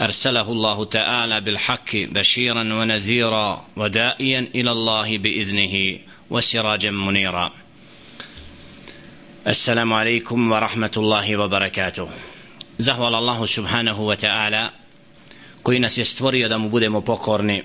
[0.00, 5.98] ارسله الله تعالى بالحق بشيرا ونذيرا ودائيا الى الله باذنه
[6.30, 7.52] وسراجا منيرا
[9.46, 12.08] السلام عليكم ورحمه الله وبركاته
[12.78, 14.70] زهوال الله سبحانه وتعالى
[15.62, 17.62] koji nas je stvorio da mu budemo pokorni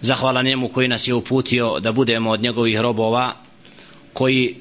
[0.00, 3.36] zahvala njemu koji nas je uputio da budemo od njegovih robova
[4.12, 4.56] koji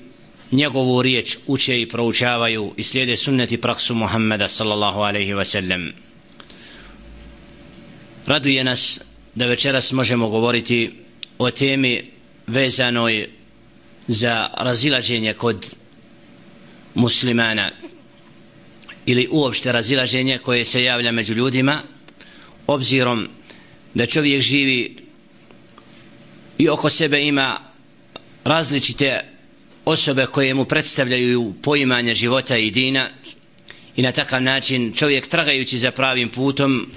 [0.52, 5.92] njegovu riječ uče i proučavaju i slijede sunneti praksu Muhammeda sallallahu alaihi wa sallam
[8.27, 9.01] raduje nas
[9.35, 10.93] da večeras možemo govoriti
[11.39, 12.03] o temi
[12.47, 13.29] vezanoj
[14.07, 15.67] za razilaženje kod
[16.95, 17.71] muslimana
[19.07, 21.83] ili uopšte razilaženje koje se javlja među ljudima
[22.67, 23.29] obzirom
[23.95, 24.97] da čovjek živi
[26.59, 27.61] i oko sebe ima
[28.45, 29.21] različite
[29.85, 33.09] osobe koje mu predstavljaju poimanje života i dina
[33.97, 36.91] i na takav način čovjek tragajući za pravim putom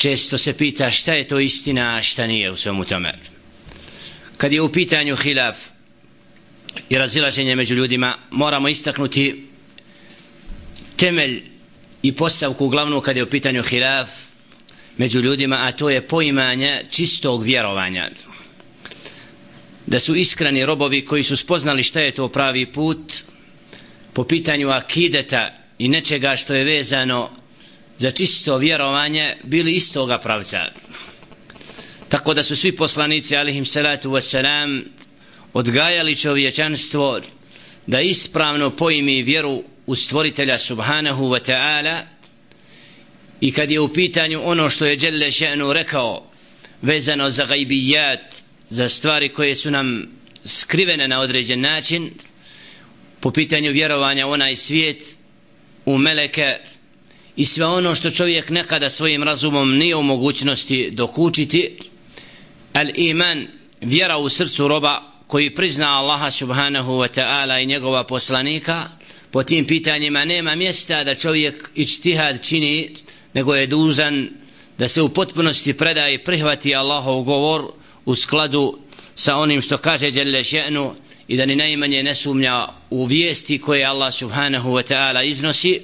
[0.00, 3.12] često se pita šta je to istina a šta nije u svemu tome.
[4.36, 5.56] Kad je u pitanju hilaf
[6.88, 9.46] i razilaženje među ljudima moramo istaknuti
[10.96, 11.42] temelj
[12.02, 14.08] i postavku glavnu kad je u pitanju hilaf
[14.96, 18.10] među ljudima a to je poimanje čistog vjerovanja.
[19.86, 23.14] Da su iskreni robovi koji su spoznali šta je to pravi put
[24.12, 27.39] po pitanju akideta i nečega što je vezano
[28.00, 30.60] za čisto vjerovanje bili istoga pravca.
[32.08, 34.82] Tako da su svi poslanici alihim salatu wasalam
[35.52, 37.20] odgajali čovječanstvo
[37.86, 42.00] da ispravno pojmi vjeru u stvoritelja subhanahu wa ta'ala
[43.40, 46.30] i kad je u pitanju ono što je Đelle še'nu rekao
[46.82, 48.34] vezano za gajbijat
[48.68, 50.06] za stvari koje su nam
[50.44, 52.10] skrivene na određen način
[53.20, 55.18] po pitanju vjerovanja u onaj svijet
[55.84, 56.58] u meleke
[57.36, 61.78] i sve ono što čovjek nekada svojim razumom nije u mogućnosti dokučiti
[62.72, 63.46] al iman
[63.80, 68.88] vjera u srcu roba koji prizna Allaha subhanahu wa ta'ala i njegova poslanika
[69.30, 72.94] po tim pitanjima nema mjesta da čovjek ičtihad čini
[73.34, 74.28] nego je dužan
[74.78, 77.72] da se u potpunosti preda i prihvati Allahov govor
[78.04, 78.78] u skladu
[79.14, 80.92] sa onim što kaže Đelle še'nu
[81.28, 85.80] i da ni najmanje ne sumnja u vijesti koje Allah subhanahu wa ta'ala iznosi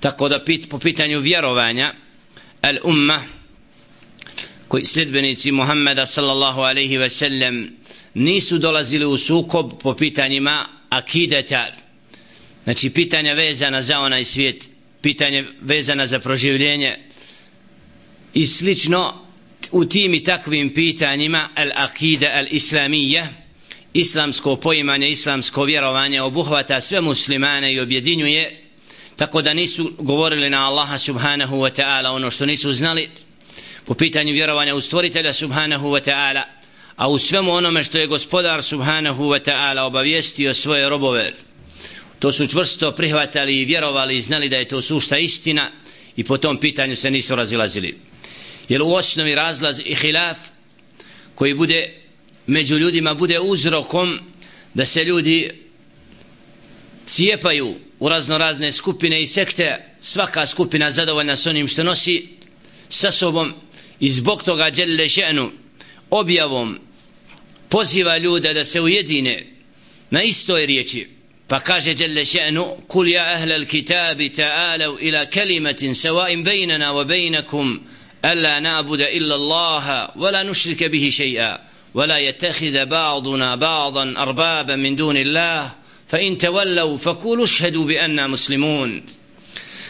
[0.00, 1.94] tako da pit, po pitanju vjerovanja
[2.62, 3.22] al umma
[4.68, 7.76] koji sljedbenici Muhammeda sallallahu alaihi ve sellem
[8.14, 11.66] nisu dolazili u sukob po pitanjima akideta.
[12.64, 16.98] Znači pitanja vezana za onaj svijet pitanje vezana za proživljenje
[18.34, 19.26] i slično
[19.70, 23.28] u tim i takvim pitanjima al akida al islamije
[23.92, 28.69] islamsko poimanje islamsko vjerovanje obuhvata sve muslimane i objedinjuje
[29.20, 33.08] tako da nisu govorili na Allaha subhanahu wa ta'ala ono što nisu znali
[33.84, 36.42] po pitanju vjerovanja u stvoritelja subhanahu wa ta'ala
[36.96, 41.32] a u svemu onome što je gospodar subhanahu wa ta'ala obavijestio svoje robove.
[42.18, 45.70] To su čvrsto prihvatali i vjerovali i znali da je to sušta istina
[46.16, 47.98] i po tom pitanju se nisu razilazili.
[48.68, 50.38] Jer u osnovi razlaz i hilaf
[51.34, 51.94] koji bude
[52.46, 54.18] među ljudima bude uzrokom
[54.74, 55.50] da se ljudi
[57.04, 62.27] cijepaju u razno razne skupine i sekte svaka skupina zadovoljna s onim što nosi
[62.89, 63.53] sa sobom
[63.99, 65.51] i zbog toga djelile ženu
[66.09, 66.79] objavom
[67.69, 69.47] poziva ljude da se ujedine
[70.09, 71.07] na istoj riječi
[71.47, 77.03] pa kaže djelile ženu kul ja ahle al kitabi ta'alav ila kelimatin sevaim bejnana wa
[77.03, 77.79] bejnakum
[78.25, 81.59] ألا نعبد إلا الله ولا نشرك به شيئا
[81.93, 85.71] ولا يتخذ بعضنا بعضا أربابا من دون الله
[86.09, 89.01] فإن تولوا فقولوا اشهدوا بأننا مسلمون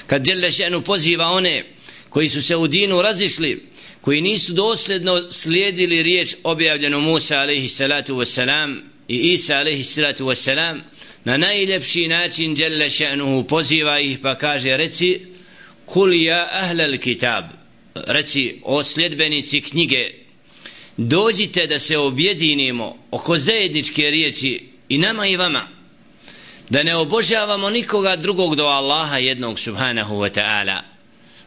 [0.07, 1.63] kad djelje še'nu poziva one
[2.09, 3.61] koji su se u dinu razišli
[4.01, 10.79] koji nisu dosljedno slijedili riječ objavljenu Musa alaihi salatu wasalam i Isa alaihi salatu wasalam
[11.23, 15.19] na najljepši način djelje še'nuhu poziva ih pa kaže reci
[15.85, 17.45] kul ja ahlal kitab
[17.95, 20.11] reci o sljedbenici knjige
[20.97, 25.75] dođite da se objedinimo oko zajedničke riječi i nama i vama
[26.70, 30.82] da ne obožavamo nikoga drugog do Allaha jednog subhanahu wa ta'ala.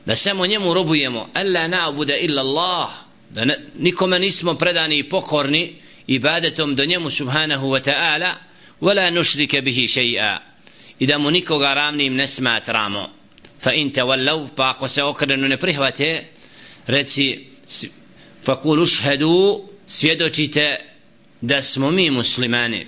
[0.05, 1.29] Da samo njemu robujemo.
[1.33, 2.89] Alla na'budu illa Allah.
[3.29, 5.75] Da ne, nikome nismo predani i pokorni
[6.07, 8.35] ibadetom do njemu subhanahu wa ta'ala.
[8.81, 10.39] Wala nushrike bihi shay'a.
[10.99, 13.09] I da mu nikoga ravnim ne smatramo.
[13.61, 16.27] Fa in tawallaw pa ako se okrenu ne prihvate
[16.87, 17.47] reci
[18.43, 20.77] fa kul ushhadu svjedočite
[21.41, 22.87] da smo mi muslimani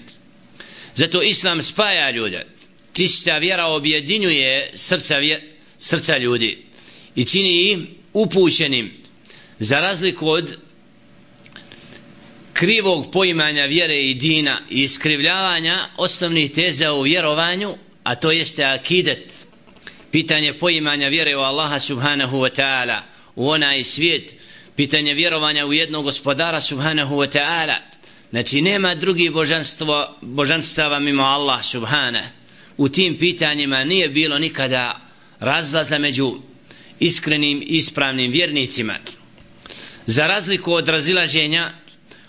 [0.96, 2.46] zato islam spaja ljude.
[2.94, 6.66] Čista vjera objedinjuje srca, vje, srca ljudi
[7.16, 7.78] i čini ih
[8.14, 8.92] upućenim
[9.60, 10.58] za razliku od
[12.54, 19.34] krivog poimanja vjere i dina i iskrivljavanja osnovnih teza u vjerovanju a to jeste akidet
[20.12, 23.00] pitanje poimanja vjere u Allaha subhanahu wa ta'ala
[23.36, 24.36] u onaj svijet
[24.76, 27.76] pitanje vjerovanja u jednog gospodara subhanahu wa ta'ala
[28.36, 32.24] znači nema drugi božanstvo božanstava mimo Allah subhana
[32.78, 35.00] u tim pitanjima nije bilo nikada
[35.40, 36.36] razlaza među
[37.00, 38.94] iskrenim ispravnim vjernicima.
[40.06, 41.74] Za razliku od razilaženja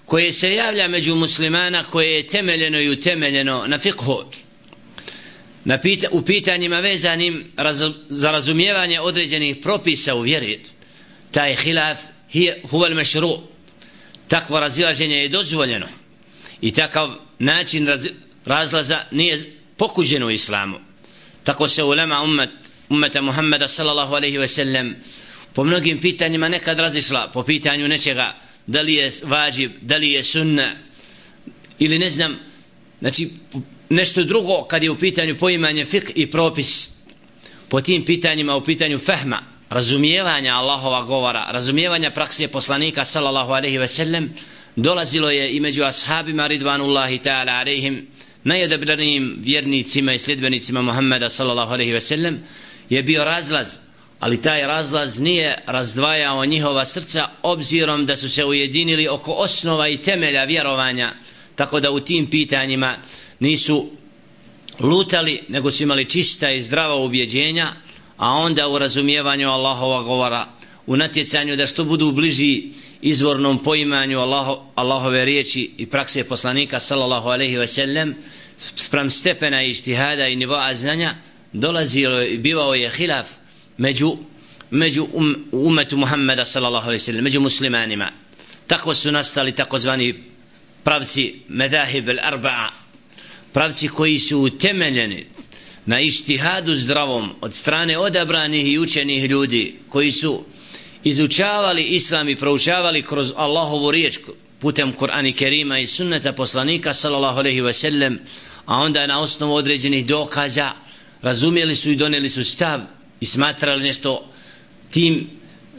[0.05, 4.25] koje se javlja među muslimana koje je temeljeno i utemeljeno na fiqhu.
[5.65, 10.61] Na pita, u pitanjima vezanim raz, za razumijevanje određenih propisa u vjeri
[11.31, 11.99] taj hilaf
[12.71, 13.56] huval mešru
[14.29, 15.87] takvo razilaženje je dozvoljeno.
[16.61, 18.09] I takav način raz,
[18.45, 20.79] razlaza nije pokuđen u islamu.
[21.45, 22.51] Tako se ulema ummet,
[22.89, 24.97] ummeta Muhammeda sallallahu alaihi ve sellem
[25.53, 28.35] po mnogim pitanjima nekad razišla po pitanju nečega
[28.67, 30.73] da li je vađib, da li je sunna
[31.79, 32.39] ili ne znam
[33.01, 33.31] znači
[33.89, 36.91] nešto drugo kad je u pitanju poimanje fik i propis.
[37.69, 43.89] Po tim pitanjima u pitanju fehma razumijevanja Allahova govora razumijevanja prakse poslanika sallallahu alaihi ve
[43.89, 44.35] sellem
[44.77, 48.07] dolazilo je i među ashabima ridvanullahi ta'ala alaihim
[48.45, 52.39] najodabranijim vjernicima i sljedbenicima Muhammeda sallallahu alaihi ve sellem
[52.91, 53.69] je bio razlaz
[54.21, 59.97] ali taj razlaz nije razdvajao njihova srca obzirom da su se ujedinili oko osnova i
[59.97, 61.13] temelja vjerovanja
[61.55, 62.95] tako da u tim pitanjima
[63.41, 63.91] nisu
[64.81, 67.73] lutali nego su imali čista i zdrava ubjeđenja
[68.17, 70.47] a onda u razumijevanju Allahova govora
[70.87, 72.63] u natjecanju da što budu bliži
[73.03, 78.15] izvornom poimanju Allaho, Allahove riječi i prakse poslanika sallallahu alaihi ve sellem
[78.75, 81.15] sprem stepena istihada i nivoa znanja
[81.53, 83.27] dolazilo i bivao je hilaf
[83.79, 84.17] među
[84.71, 88.11] među um, umetu Muhammeda sallallahu alaihi sellem među muslimanima.
[88.67, 90.15] Tako su nastali takozvani
[90.85, 92.69] pravci medahib al-arba'a
[93.53, 95.27] pravci koji su utemeljeni
[95.87, 100.45] na ištihadu zdravom od strane odabranih i učenih ljudi koji su
[101.05, 104.19] izučavali islam i proučavali kroz Allahovu riječ
[104.59, 108.19] putem Kur'ana Kerima i sunneta poslanika sallallahu alaihi ve sellem
[108.67, 110.73] a onda na osnovu određenih dokaza
[111.23, 112.81] razumjeli su i doneli su stav
[113.21, 114.33] i smatrali nešto
[114.91, 115.31] tim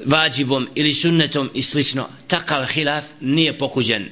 [0.05, 2.09] vađibom ili sunnetom i slično.
[2.27, 4.09] Takav hilaf nije pokuđen.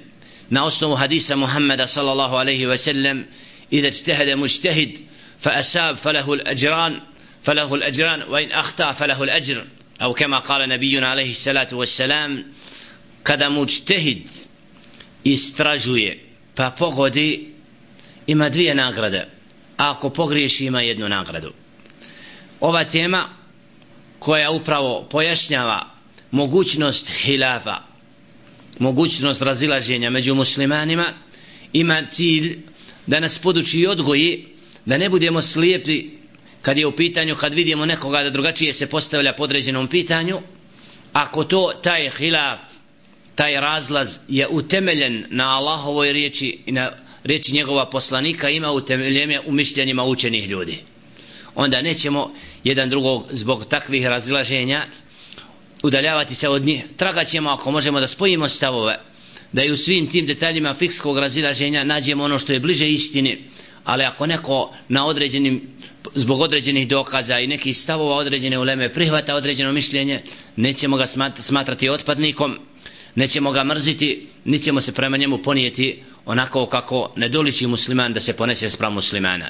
[0.50, 3.26] Na osnovu hadisa Muhammeda sallallahu alaihi ve sellem
[3.72, 5.00] i da čtehede muštehid
[5.45, 7.01] فأساب فله الأجران
[7.43, 9.65] فله الأجران وإن أخطأ فله الأجر
[10.03, 12.45] أو كما قال نبينا عليه الصلاة والسلام
[13.23, 14.29] kada mujtehid
[15.25, 16.19] istražuje
[16.55, 17.53] pa pogodi
[18.27, 19.29] ima dvije nagrade
[19.77, 21.53] a ako pogriješi ima jednu nagradu
[22.61, 23.29] ova tema
[24.19, 25.87] koja upravo pojašnjava
[26.31, 27.77] mogućnost hilafa
[28.79, 31.05] mogućnost razilaženja među muslimanima
[31.73, 32.59] ima cilj
[33.07, 34.47] da nas poduči i odgoji
[34.86, 36.10] da ne budemo slijepi
[36.62, 40.42] kad je u pitanju kad vidimo nekoga da drugačije se postavlja podređenom pitanju
[41.14, 42.60] ako to taj hilaf
[43.36, 46.92] taj razlaz je utemeljen na Allahovoj riječi i na
[47.24, 50.78] riječi njegova poslanika ima utemeljenje u mišljenjima učenih ljudi.
[51.56, 54.86] Onda nećemo jedan drugog zbog takvih razilaženja
[55.84, 56.84] udaljavati se od njih.
[56.98, 59.00] Tragat ćemo ako možemo da spojimo stavove
[59.52, 63.38] da i u svim tim detaljima fikskog razilaženja nađemo ono što je bliže istini
[63.86, 65.62] ali ako neko na određenim
[66.16, 70.24] zbog određenih dokaza i nekih stavova određene uleme prihvata određeno mišljenje
[70.56, 71.06] nećemo ga
[71.40, 72.60] smatrati otpadnikom
[73.16, 78.34] nećemo ga mrziti nećemo se prema njemu ponijeti onako kako ne doliči musliman da se
[78.34, 79.50] ponese sprem muslimana.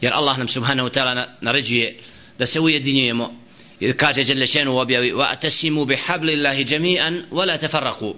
[0.00, 2.00] Jer Allah nam subhanahu ta'ala naređuje
[2.38, 3.34] da se ujedinjujemo.
[3.80, 8.14] Jer kaže Đelešenu u objavi wa atasimu bi hablillahi jami'an wa la tafarraku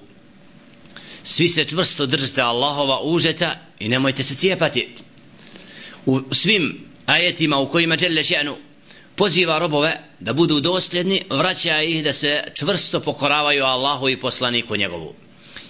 [1.26, 4.88] svi se čvrsto držite Allahova užeta i nemojte se cijepati
[6.06, 8.56] u svim ajetima u kojima Đelle Šenu
[9.16, 15.14] poziva robove da budu dosljedni, vraća ih da se čvrsto pokoravaju Allahu i poslaniku njegovu.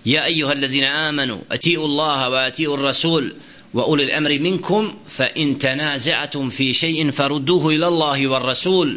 [0.04, 3.30] Ja ejuha alladina amanu, ati'u Allaha wa ati'u Rasul,
[3.74, 8.88] wa uli amri minkum, fa in tanaze'atum fi šej'in farudduhu ila Allahi wa Rasul,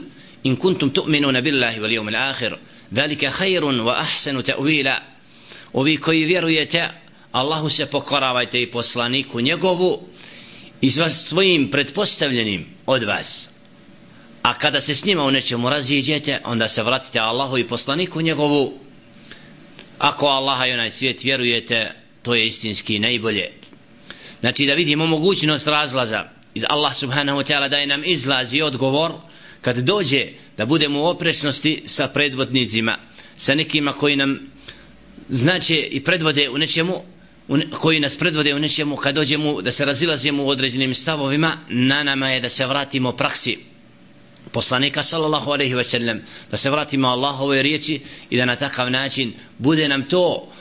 [0.44, 2.58] in kuntum tu'minuna billahi wal jevmi akhir,
[2.92, 4.96] dalika khairun wa ahsanu ta'wila.
[5.74, 6.90] Ovi koji vjerujete,
[7.32, 10.08] Allahu se pokoravajte i poslaniku njegovu,
[10.82, 13.50] i svojim pretpostavljenim od vas.
[14.44, 18.80] A kada se s njima u nečemu raziđete onda se vratite Allahu i poslaniku njegovu.
[19.98, 23.52] Ako Allaha i onaj svijet vjerujete to je istinski najbolje.
[24.40, 26.26] Znači da vidimo mogućnost razlaza.
[26.54, 29.12] Iz Allah subhanahu wa ta'ala daje nam izlaz i odgovor
[29.62, 32.98] kad dođe da budemo u oprečnosti sa predvodnicima
[33.38, 34.40] sa nekima koji nam
[35.30, 37.04] znače i predvode u nečemu
[37.72, 42.30] koji nas predvode u nečemu kad dođemo da se razilazimo u određenim stavovima na nama
[42.30, 43.58] je da se vratimo praksi
[44.52, 49.34] poslanika sallallahu alaihi ve sellem da se vratimo Allahove riječi i da na takav način
[49.58, 50.52] bude nam to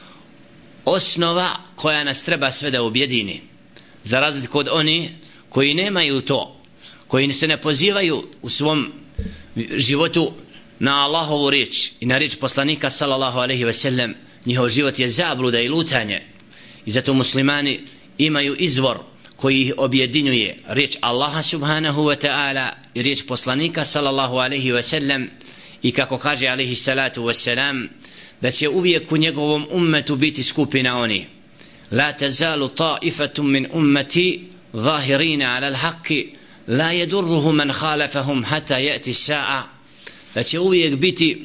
[0.85, 3.41] osnova koja nas treba sve da objedini.
[4.05, 5.11] Za razliku od oni
[5.49, 6.61] koji nemaju to
[7.07, 8.93] koji se ne pozivaju u svom
[9.77, 10.33] životu
[10.79, 14.15] na Allahovu riječ i na riječ poslanika sallallahu alaihi ve sellem
[14.47, 16.23] njihov život je zabluda i lutanje
[16.89, 17.81] i zato muslimani
[18.19, 18.99] imaju izvor
[19.37, 25.27] koji ih objedinjuje riječ Allaha subhanahu wa ta'ala i riječ poslanika sallallahu alaihi wa sallam.
[25.83, 27.89] I kako kaže alaihi salatu wa salam
[28.41, 31.27] da će uvijek u njegovom ummetu biti skupina oni.
[31.91, 36.27] La tazalu ta'ifatum min ummeti zahirina ala l'haqi
[36.69, 39.63] la jedurruhu man khalafahum hata ya'ti sa'a
[40.35, 41.45] da će uvijek biti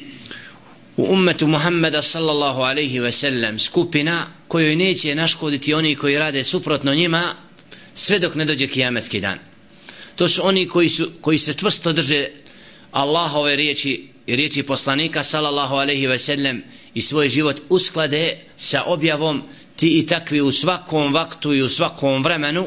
[0.96, 6.94] u ummetu Muhammeda sallallahu alaihi wa sallam skupina kojoj neće naškoditi oni koji rade suprotno
[6.94, 7.34] njima
[7.94, 9.38] sve dok ne dođe kijametski dan.
[10.16, 12.28] To su oni koji, su, koji se čvrsto drže
[12.90, 16.62] Allahove riječi i riječi poslanika sallallahu alaihi ve sellem
[16.94, 19.42] i svoj život usklade sa objavom
[19.76, 22.66] ti i takvi u svakom vaktu i u svakom vremenu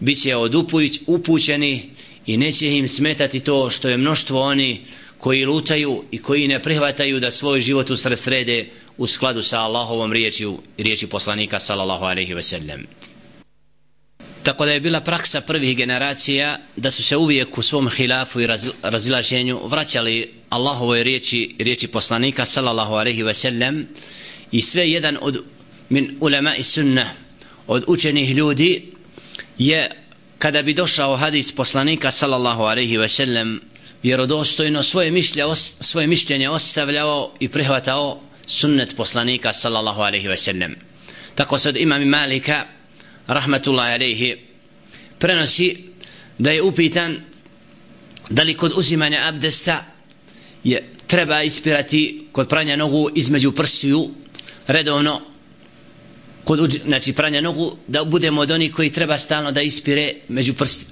[0.00, 1.90] bit će od upuć, upućeni
[2.26, 4.80] i neće im smetati to što je mnoštvo oni
[5.18, 8.66] koji lutaju i koji ne prihvataju da svoj život usresrede
[8.98, 10.46] u skladu sa Allahovom riječi
[10.78, 12.86] riječi poslanika sallallahu alaihi ve sellem.
[14.42, 18.48] Tako da je bila praksa prvih generacija da su se uvijek u svom hilafu i
[18.82, 23.88] razilaženju vraćali Allahovoj riječi riječi poslanika sallallahu alaihi ve sellem
[24.52, 25.44] i sve jedan od
[25.88, 27.08] min ulema i sunnah
[27.66, 28.92] od učenih ljudi
[29.58, 29.90] je
[30.38, 33.60] kada bi došao hadis poslanika sallallahu alaihi ve sellem
[34.02, 35.44] vjerodostojno svoje, mišlje,
[35.80, 40.76] svoje mišljenje ostavljao i prihvatao sunnet poslanika sallallahu alaihi ve sellem.
[41.34, 42.66] Tako sad imam Malika
[43.26, 44.36] rahmatullahi alaihi
[45.18, 45.76] prenosi
[46.38, 47.20] da je upitan
[48.30, 49.84] da li kod uzimanja abdesta
[50.64, 54.10] je treba ispirati kod pranja nogu između prstiju
[54.66, 55.20] redovno
[56.44, 60.86] kod znači pranja nogu da budemo od onih koji treba stalno da ispire među prsti.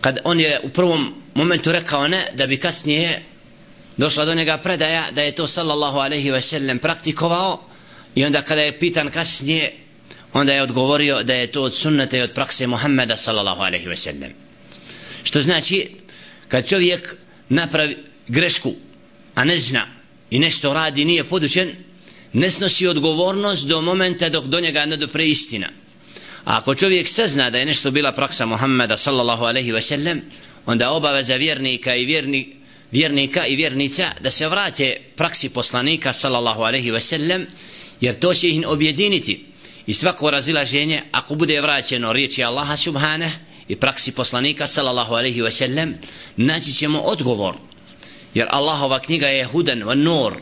[0.00, 3.22] Kad on je u prvom momentu rekao ne da bi kasnije
[3.96, 7.62] došla do njega predaja da je to sallallahu alaihi ve sellem praktikovao
[8.14, 9.72] i onda kada je pitan kasnije
[10.32, 13.96] onda je odgovorio da je to od sunnata i od prakse Muhammeda sallallahu alaihi ve
[13.96, 14.32] sellem.
[15.24, 15.90] Što znači
[16.48, 17.16] kad čovjek
[17.48, 17.96] napravi
[18.28, 18.74] grešku
[19.34, 19.86] a ne zna
[20.30, 21.70] i nešto radi nije podučen
[22.32, 25.68] ne snosi odgovornost do momenta dok do njega ne dopre istina.
[26.44, 30.22] A ako čovjek sazna da je nešto bila praksa Muhammeda sallallahu alaihi ve sellem
[30.66, 32.59] onda obaveza vjernika i vjernika
[32.92, 37.46] vjernika i vjernica da se vrate praksi poslanika sallallahu alaihi ve sellem
[38.00, 39.44] jer to će ih objediniti
[39.86, 43.32] i svako razilaženje ako bude vraćeno riječi Allaha subhane
[43.68, 45.94] i praksi poslanika sallallahu alaihi ve sellem
[46.36, 47.54] naći ćemo odgovor.
[48.34, 50.40] Jer Allahova knjiga je hudan van nur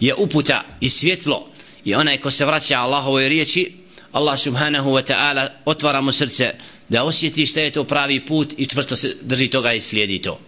[0.00, 1.48] je uputa i svjetlo
[1.84, 3.72] i onaj ko se vraća Allahovoj riječi
[4.12, 6.54] Allah subhanahu wa ta'ala otvara mu srce
[6.88, 10.40] da osjeti šta je to pravi put i čvrsto se drži toga i slijedi to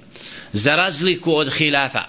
[0.57, 2.03] za razliku od hilafa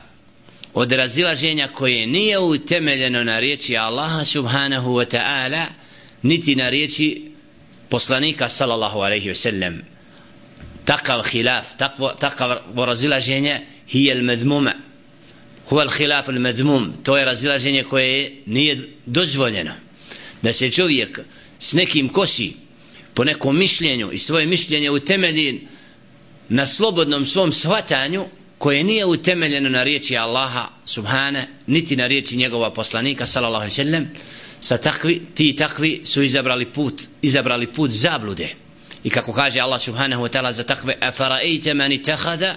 [0.74, 5.66] od razilaženja koje nije utemeljeno na riječi Allaha subhanahu wa ta'ala
[6.22, 7.32] niti na riječi
[7.90, 9.80] poslanika sallallahu alaihi wasallam
[10.86, 14.74] takav hilaf takvo, takav razilaženje hije il medmuma
[15.70, 19.74] huwa il hilaf il medmum to je razilaženje koje nije dozvoljeno.
[20.42, 21.20] Da se čovjek
[21.60, 22.54] s nekim kosi
[23.14, 25.68] po nekom mišljenju i svoje mišljenje utemelji
[26.50, 28.26] na slobodnom svom shvatanju
[28.58, 33.86] koje nije utemeljeno na riječi Allaha subhane niti na riječi njegova poslanika sallallahu alejhi ve
[33.86, 34.10] sellem
[34.62, 38.50] sa takvi, ti takvi su izabrali put, izabrali put zablude.
[39.04, 42.56] I kako kaže Allah subhanahu wa ta'ala za takve, afaraite man tehada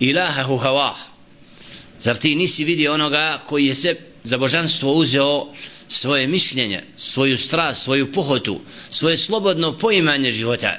[0.00, 0.94] ilahahu hawa
[2.00, 5.46] Zar ti nisi vidio onoga koji je se za božanstvo uzeo
[5.88, 10.76] svoje mišljenje, svoju strast, svoju pohotu, svoje slobodno poimanje života.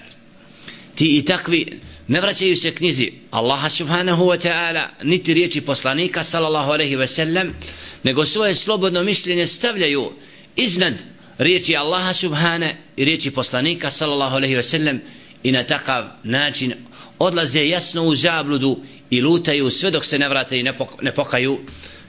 [0.96, 6.72] Ti i takvi ne vraćaju se knjizi Allaha subhanahu wa ta'ala, niti riječi poslanika sallallahu
[6.72, 7.56] alaihi wa sallam,
[8.04, 10.12] nego svoje slobodno mišljenje stavljaju
[10.56, 10.94] iznad
[11.38, 15.02] riječi Allaha subhane i riječi poslanika sallallahu alaihi ve sellem
[15.44, 16.74] i na takav način
[17.20, 18.80] odlaze jasno u zabludu
[19.10, 21.60] i lutaju sve dok se ne vrate i ne, pok ne pokaju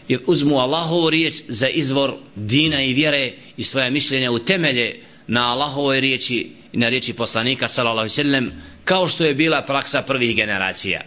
[0.08, 5.52] jer uzmu Allahovu riječ za izvor dina i vjere i svoje mišljenja u temelje na
[5.52, 8.50] Allahovoj riječi i na riječi poslanika sallallahu alaihi sallam
[8.84, 11.00] kao što je bila praksa prvih generacija.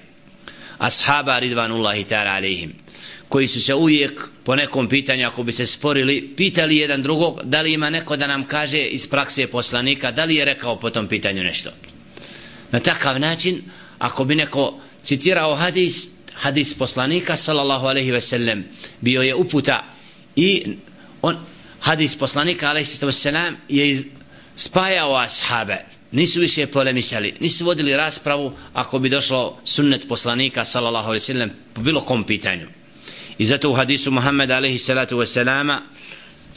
[0.77, 2.73] Ashaba ridvanullahi ta'ala alaihim
[3.29, 7.61] koji su se uvijek po nekom pitanju ako bi se sporili pitali jedan drugog da
[7.61, 11.07] li ima neko da nam kaže iz prakse poslanika da li je rekao po tom
[11.07, 11.69] pitanju nešto.
[12.71, 13.61] Na takav način
[13.99, 18.65] ako bi neko citirao hadis hadis poslanika sallallahu alaihi ve sellem
[19.01, 19.83] bio je uputa
[20.35, 20.77] i
[21.21, 21.37] on
[21.79, 24.05] hadis poslanika alaihi sallam je iz,
[24.55, 31.21] spajao ashabe nisu više polemisali nisu vodili raspravu ako bi došlo sunnet poslanika sallallahu alaihi
[31.21, 32.67] ve sellem po bilo kom pitanju.
[33.37, 35.25] I zato u hadisu Muhammed alaihi salatu ve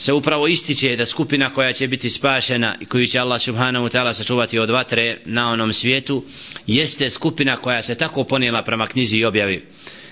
[0.00, 3.92] se upravo ističe da skupina koja će biti spašena i koju će Allah subhanahu wa
[3.92, 6.24] ta'ala sačuvati od vatre na onom svijetu
[6.66, 9.66] jeste skupina koja se tako ponijela prema knjizi i objavi.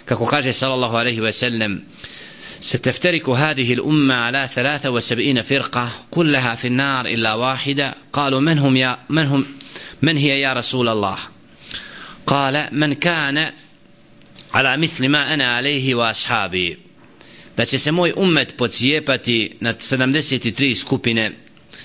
[0.04, 1.80] Kako kaže sallallahu alaihi wasallam sallam
[2.61, 8.75] ستفترك هذه الأمة على ثلاثة وسبعين فرقة كلها في النار إلا واحدة قالوا من هم
[8.75, 9.45] يا من هم
[10.01, 11.17] من هي يا رسول الله
[12.27, 13.51] قال من كان
[14.53, 16.77] على مثل ما أنا عليه وأصحابي
[17.57, 21.31] da će se moj umet pocijepati na 73 skupine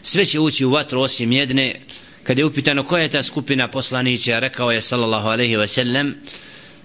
[0.03, 1.75] sve će ući u vatru osim jedne
[2.23, 6.15] kad je upitano koja je ta skupina poslanića rekao je sallallahu alaihi wa sallam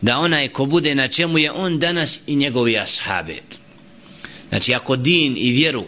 [0.01, 3.41] da onaj ko bude na čemu je on danas i njegovi ashabi
[4.48, 5.84] znači ako din i vjeru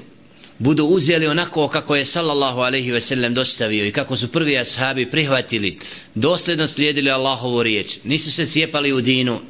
[0.58, 5.10] budu uzeli onako kako je sallallahu alaihi ve sellem dostavio i kako su prvi ashabi
[5.10, 5.78] prihvatili
[6.14, 9.40] dosljedno slijedili Allahovu riječ nisu se cijepali u dinu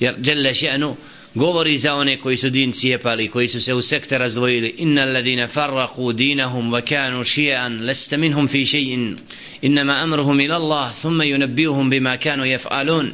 [0.00, 0.94] jer dželle še'nu
[1.34, 4.74] govori za one koji su din cijepali, koji su se u sekte razdvojili.
[4.78, 9.16] Inna ladina farraku dinahum wa kanu šijan, leste minhum fi še'in,
[9.62, 13.10] innama amruhum ila Allah, thumma yunabbiuhum bima kanu jef'alun.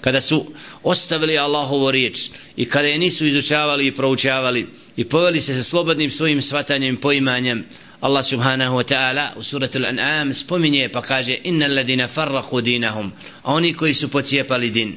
[0.00, 0.46] Kada su
[0.82, 4.66] ostavili Allahovu riječ i kada je nisu izučavali i proučavali
[4.96, 7.64] i poveli se sa slobodnim svojim svatanjem i poimanjem,
[8.00, 13.12] Allah subhanahu wa ta'ala u suratu al-an'am spominje pa kaže inna alladine farraku dinahum,
[13.42, 14.96] a oni koji su pocijepali din.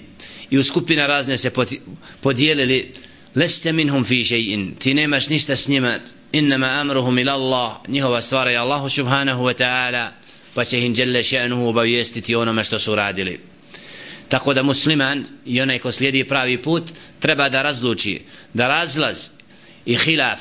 [0.49, 1.51] I u skupina razne se
[2.21, 2.93] podijelili
[3.35, 4.71] leste minhum fi shay'in.
[4.79, 5.99] Ti nemaš ništa s njima.
[6.31, 7.71] Innama amruhum ila Allah.
[7.87, 10.07] Njihova stvara je Allahu subhanahu wa ta'ala
[10.53, 13.52] pa će im djelle še'nuhu obavijestiti onome što su radili
[14.33, 16.83] tako da musliman i onaj ko slijedi pravi put
[17.19, 18.21] treba da razluči
[18.53, 19.27] da razlaz
[19.85, 20.39] i hilaf.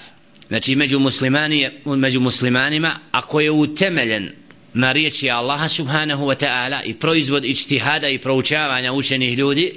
[0.49, 4.31] Znači među, muslimani, među muslimanima ako je utemeljen
[4.75, 9.73] na riječi Allaha subhanahu wa ta'ala i proizvod ičtihada i proučavanja učenih ljudi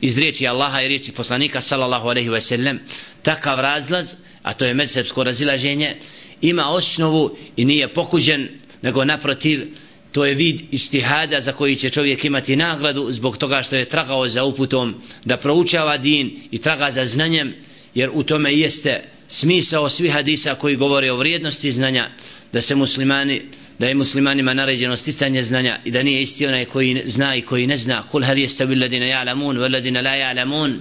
[0.00, 2.80] iz riječi Allaha i riječi poslanika sallallahu alaihi ve sellem
[3.22, 5.96] takav razlaz a to je mezhebsko razilaženje
[6.40, 8.48] ima osnovu i nije pokuđen
[8.82, 9.66] nego naprotiv
[10.12, 14.28] to je vid istihada za koji će čovjek imati nagradu zbog toga što je tragao
[14.28, 14.94] za uputom
[15.24, 17.54] da proučava din i traga za znanjem
[17.94, 22.10] jer u tome jeste smisao svih hadisa koji govore o vrijednosti znanja
[22.52, 23.42] da se muslimani
[23.78, 27.66] da je muslimanima naređeno sticanje znanja i da nije isti onaj koji zna i koji
[27.66, 28.02] ne zna.
[28.02, 30.76] Kul hal jestavi alladina ja'lamun wa la ja'lamun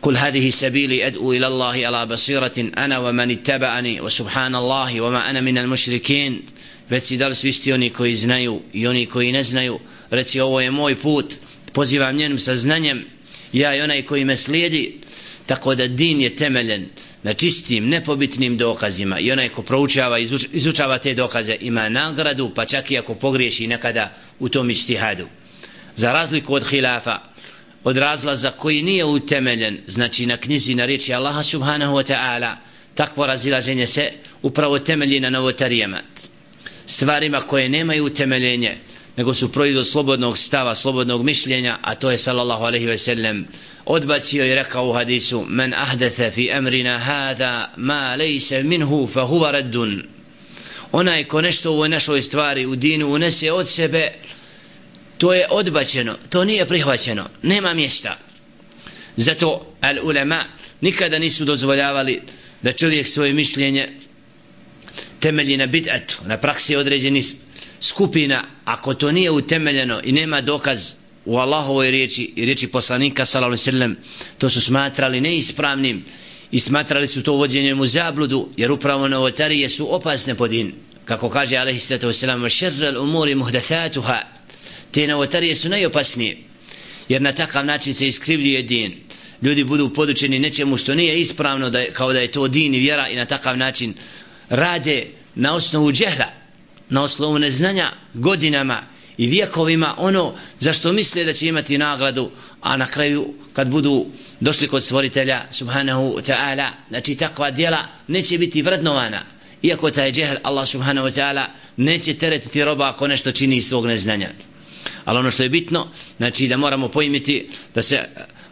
[0.00, 5.10] kul hadihi sabili ad'u ila Allahi ala basiratin ana wa man ittaba'ani wa subhanallahi wa
[5.10, 5.40] ma ana
[6.88, 9.78] reci već da li svi oni koji znaju i oni koji ne znaju
[10.10, 11.34] reci ovo je moj put
[11.72, 13.04] pozivam njenom sa znanjem
[13.52, 15.00] ja i onaj koji me slijedi
[15.46, 16.88] tako da din je temeljen
[17.22, 22.64] na čistim, nepobitnim dokazima i onaj ko proučava, izuč, izučava te dokaze ima nagradu, pa
[22.64, 25.26] čak i ako pogriješi nekada u tom ištihadu.
[25.96, 27.18] Za razliku od hilafa,
[27.84, 32.54] od razlaza koji nije utemeljen, znači na knjizi, na riječi Allaha subhanahu wa ta'ala,
[32.94, 34.10] takvo razilaženje se
[34.42, 36.00] upravo temelji na novotarijama.
[36.86, 38.78] Stvarima koje nemaju utemeljenje,
[39.16, 43.46] nego su proizvod slobodnog stava, slobodnog mišljenja, a to je sallallahu alaihi ve sellem
[43.84, 49.50] odbacio i rekao u hadisu men ahdatha fi amrina hada ma lejse minhu fa huva
[49.50, 50.02] raddun.
[50.92, 54.12] Onaj ko nešto u našoj stvari u dinu unese od sebe
[55.18, 58.18] to je odbačeno, to nije prihvaćeno nema mjesta.
[59.16, 60.44] Zato al ulema
[60.80, 62.22] nikada nisu dozvoljavali
[62.62, 63.88] da čovjek svoje mišljenje
[65.24, 67.24] temelji na bid'atu, na praksi određenih
[67.80, 73.70] skupina, ako to nije utemeljeno i nema dokaz u Allahovoj riječi i riječi poslanika sallallahu
[73.70, 73.96] alejhi
[74.38, 76.04] to su smatrali neispravnim
[76.50, 80.72] i smatrali su to uvođenjem u zabludu jer upravo novotarije su opasne po din.
[81.04, 84.20] Kako kaže alejhi salatu vesselam sharral umuri muhdathatuha
[84.90, 86.36] te novotarije su najopasnije
[87.08, 89.00] jer na takav način se iskrivljuje din.
[89.42, 92.78] Ljudi budu podučeni nečemu što nije ispravno da je, kao da je to din i
[92.78, 93.94] vjera i na takav način
[94.48, 96.26] rade na osnovu džehla,
[96.88, 98.82] na osnovu neznanja godinama
[99.18, 102.30] i vjekovima ono za što misle da će imati nagradu,
[102.60, 104.06] a na kraju kad budu
[104.40, 107.78] došli kod stvoritelja subhanahu ta'ala, znači takva djela
[108.08, 109.22] neće biti vrednovana,
[109.62, 111.44] iako taj džehl Allah subhanahu ta'ala
[111.76, 114.30] neće teretiti roba ako nešto čini iz svog neznanja.
[115.04, 118.04] Ali ono što je bitno, znači da moramo pojmiti da se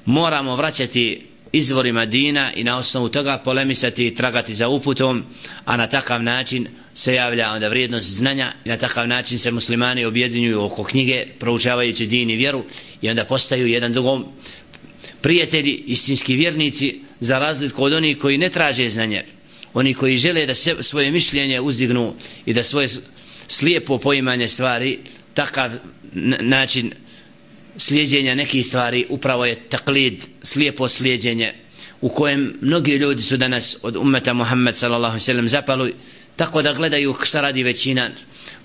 [0.05, 5.25] moramo vraćati izvorima dina i na osnovu toga polemisati i tragati za uputom,
[5.65, 10.05] a na takav način se javlja onda vrijednost znanja i na takav način se muslimani
[10.05, 12.65] objedinjuju oko knjige, proučavajući din i vjeru
[13.03, 14.25] i onda postaju jedan drugom
[15.21, 19.25] prijatelji, istinski vjernici za razliku od onih koji ne traže znanje,
[19.75, 22.15] oni koji žele da se, svoje mišljenje uzdignu
[22.47, 22.89] i da svoje
[23.49, 24.99] slijepo poimanje stvari,
[25.35, 25.71] takav
[26.41, 26.93] način
[27.77, 31.53] slijedjenja nekih stvari upravo je taklid, slijepo slijedjenje
[32.01, 35.95] u kojem mnogi ljudi su danas od ummeta Muhammed sallallahu sallam zapali
[36.37, 38.11] tako da gledaju šta radi većina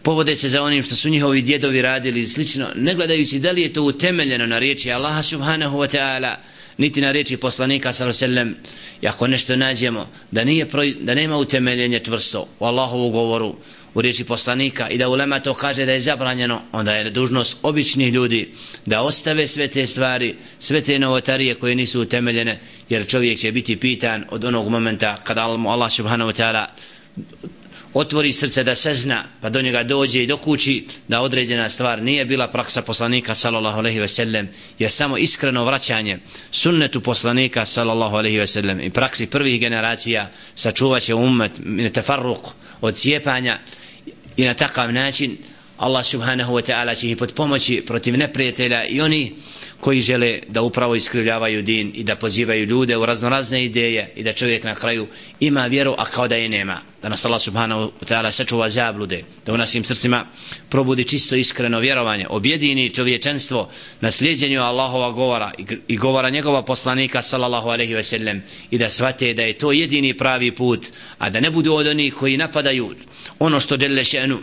[0.02, 3.62] povode se za onim što su njihovi djedovi radili i slično ne gledajući da li
[3.62, 6.36] je to utemeljeno na riječi Allaha subhanahu wa ta'ala
[6.78, 8.56] niti na riječi poslanika sallallahu sallam.
[9.02, 10.68] I ako nešto nađemo da, nije,
[11.00, 13.56] da nema utemeljenje čvrsto u Allahovu govoru
[13.94, 18.14] u riječi poslanika i da ulema to kaže da je zabranjeno, onda je dužnost običnih
[18.14, 18.54] ljudi
[18.86, 23.78] da ostave sve te stvari, sve te novotarije koje nisu utemeljene, jer čovjek će biti
[23.78, 26.66] pitan od onog momenta kada mu Allah subhanahu wa ta'ala
[27.94, 32.04] otvori srce da se zna, pa do njega dođe i do kući da određena stvar
[32.04, 36.20] nije bila praksa poslanika sallallahu alaihi ve sellem, je samo iskreno vraćanje
[36.52, 38.82] sunnetu poslanika sallallahu alaihi ve sellem.
[38.82, 42.48] I praksi prvih generacija sačuvaće ummet umet, ne tefarruk,
[42.82, 43.60] od cijepanja
[44.38, 45.38] i na takav način
[45.78, 49.34] Allah subhanahu wa ta'ala će ih pod pomoći protiv neprijatelja i oni
[49.80, 54.34] koji žele da upravo iskrivljavaju din i da pozivaju ljude u raznorazne ideje i da
[54.34, 55.08] čovjek na kraju
[55.40, 56.82] ima vjeru a kao da je nema.
[57.02, 60.26] Da nas Allah subhanahu wa ta'ala sačuva zablude da u nasim srcima
[60.70, 63.70] probudi čisto iskreno vjerovanje objedini čovječenstvo
[64.02, 65.52] na slijedjenju Allahova govora
[65.88, 70.14] i govora njegova poslanika sallallahu alaihi ve sellem i da shvate da je to jedini
[70.14, 70.88] pravi put
[71.18, 72.96] a da ne budu od onih koji napadaju
[73.40, 74.38] ono što dele še'nu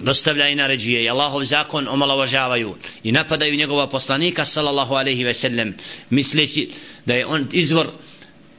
[0.00, 5.76] dostavlja i naređuje i Allahov zakon omalovažavaju i napadaju njegova poslanika sallallahu alaihi ve sellem
[6.10, 6.70] misleći
[7.06, 7.90] da je on izvor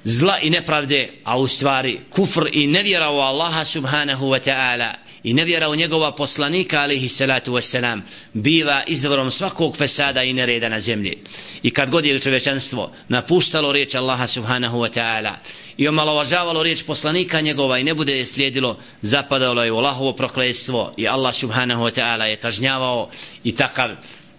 [0.04, 5.34] zla i nepravde a u stvari kufr i nevjera u Allaha subhanahu wa ta'ala i
[5.34, 8.02] nevjera u njegova poslanika alihi salatu wasalam
[8.34, 11.18] biva izvorom svakog fesada i nereda na zemlji.
[11.64, 15.34] I kad god je čovečanstvo napuštalo riječ Allaha subhanahu wa ta'ala
[15.78, 20.94] i omalovažavalo riječ poslanika njegova i ne bude je slijedilo zapadalo je u Allahovo prokledstvo
[20.98, 23.10] i Allah subhanahu wa ta'ala je kažnjavao
[23.44, 23.90] i takav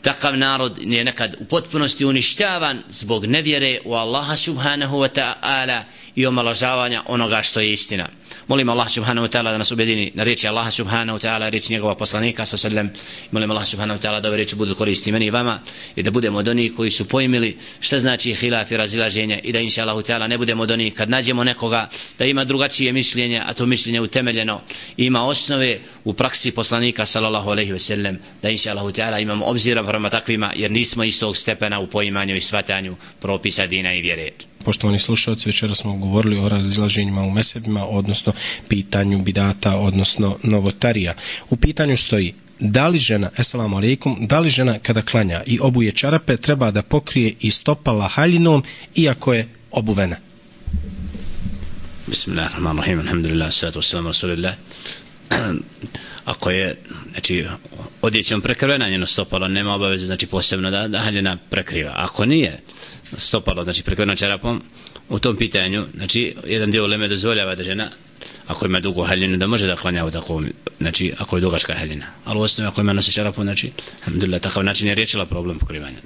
[0.03, 5.83] takav narod je nekad u potpunosti uništavan zbog nevjere u Allaha subhanahu wa ta'ala
[6.17, 8.09] i omalažavanja onoga što je istina.
[8.49, 11.73] Molim Allah subhanahu wa ta'ala da nas ubedini na riječi Allah subhanahu wa ta'ala riječi
[11.73, 12.91] njegova poslanika sa sallam.
[13.31, 15.61] Molim Allah subhanahu wa ta'ala da ove riječi budu koristi meni i vama
[15.97, 19.61] i da budemo od onih koji su pojmili šta znači hilaf i razilaženje i da
[19.61, 23.55] inša Allah ta'ala ne budemo od onih kad nađemo nekoga da ima drugačije mišljenje a
[23.55, 24.61] to mišljenje utemeljeno
[24.97, 29.45] i ima osnove u praksi poslanika sallallahu alaihi ve sellem da inša Allah ta'ala imamo
[29.47, 34.56] obzira prema takvima jer nismo istog stepena u poimanju i svatanju propisa dina i vjere
[34.67, 38.33] poštovani slušalci, večera smo govorili o razilaženjima u mesebima, odnosno
[38.69, 41.15] pitanju bidata, odnosno novotarija.
[41.51, 45.93] U pitanju stoji, da li žena, esalamu alaikum, da li žena kada klanja i obuje
[45.93, 50.17] čarape treba da pokrije i stopala haljinom, iako je obuvena?
[52.07, 54.55] Bismillahirrahmanirrahim, alhamdulillah, salatu wassalamu rasulillah.
[56.25, 56.77] Ako je,
[57.13, 57.47] znači,
[58.03, 61.93] odjećom prekrvena njeno stopalo, nema obaveze, znači posebno da, da haljina prekriva.
[61.97, 62.61] Ako nije,
[63.17, 64.63] stopalo, znači prekrveno čarapom,
[65.09, 67.91] u tom pitanju, znači, jedan dio leme dozvoljava da žena,
[68.47, 70.47] ako ima dugu haljinu, da može da klanja u takvom,
[70.81, 72.07] znači, ako je dugačka haljina.
[72.25, 75.99] Ali u osnovi, ako ima nosi čarapom, znači, alhamdulillah, takav način je riječila problem pokrivanja.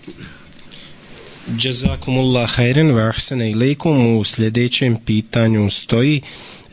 [1.62, 6.22] Jazakumullah hajren wa ahsana ilaikum u sljedećem pitanju stoji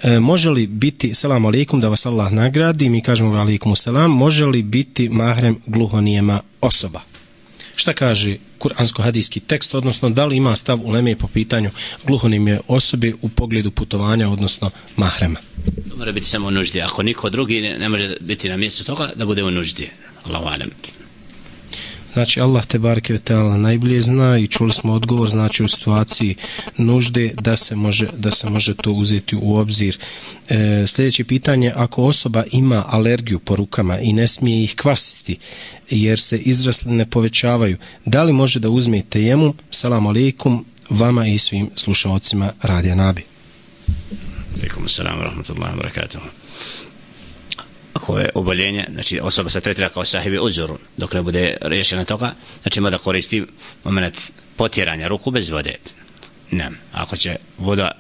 [0.04, 4.46] e, može li biti, salam alaikum da vas Allah nagradi, mi kažemo alaikum salam, može
[4.46, 7.02] li biti mahrem gluhonijema osoba?
[7.78, 11.70] Šta kaže kuransko-hadijski tekst, odnosno da li ima stav u Leme po pitanju
[12.04, 15.40] gluhonime osobe u pogledu putovanja, odnosno mahrema.
[15.90, 16.82] To mora biti samo u nuždi.
[16.82, 19.90] Ako niko drugi ne, ne može biti na mjestu toga, da bude u nuždi.
[20.24, 20.72] Allahu alem.
[22.18, 26.36] Znači Allah te barke vetala najbolje zna i čuli smo odgovor znači u situaciji
[26.78, 29.98] nužde da se može da se može to uzeti u obzir.
[30.50, 35.38] E, sljedeće pitanje ako osoba ima alergiju po rukama i ne smije ih kvasiti
[35.90, 39.54] jer se izrasle ne povećavaju, da li može da uzme tejemu?
[39.72, 43.24] Selam alejkum vama i svim slušalcima Radija Nabi.
[44.56, 46.18] Alaikum salam, rahmatullahi wa
[48.08, 52.82] koje oboljenje, znači osoba se tretira kao sahibi uzor, dok ne bude rješena toga, znači
[52.82, 53.44] mora koristi
[53.84, 55.76] moment potjeranja ruku bez vode.
[56.52, 57.92] Ne, ako će voda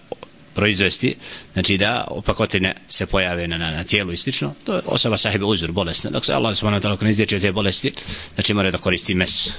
[0.54, 1.16] proizvesti,
[1.54, 5.46] znači da opakotine se pojave na, na, na tijelu i slično, to je osoba sahibi
[5.46, 6.10] uzor bolesna.
[6.10, 7.94] Dok se Allah subhanahu wa ta'ala ne izdeće te bolesti,
[8.36, 9.50] znači mora da koristi mes.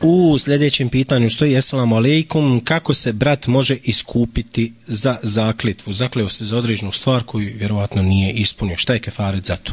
[0.00, 5.92] U sljedećem pitanju stoji Esalamu alaikum, kako se brat može iskupiti za zaklitvu?
[5.92, 8.76] Zakleo se za određenu stvar koju vjerovatno nije ispunio.
[8.76, 9.72] Šta je kefaret za to?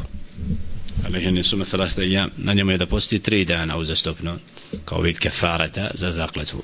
[1.05, 4.37] Alehini sume thalasta ja, na njemu je da posti tri dana uzastopno
[4.85, 6.63] kao vid kefareta za zakletvu.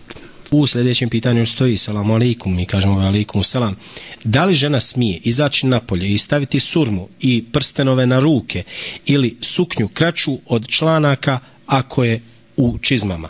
[0.52, 3.76] U sljedećem pitanju stoji Salamu alaikum, mi kažemo alaikum salam.
[4.24, 8.64] Da li žena smije izaći napolje i staviti surmu i prstenove na ruke
[9.06, 12.22] ili suknju kraću od članaka ako je
[12.58, 13.30] u čizmama?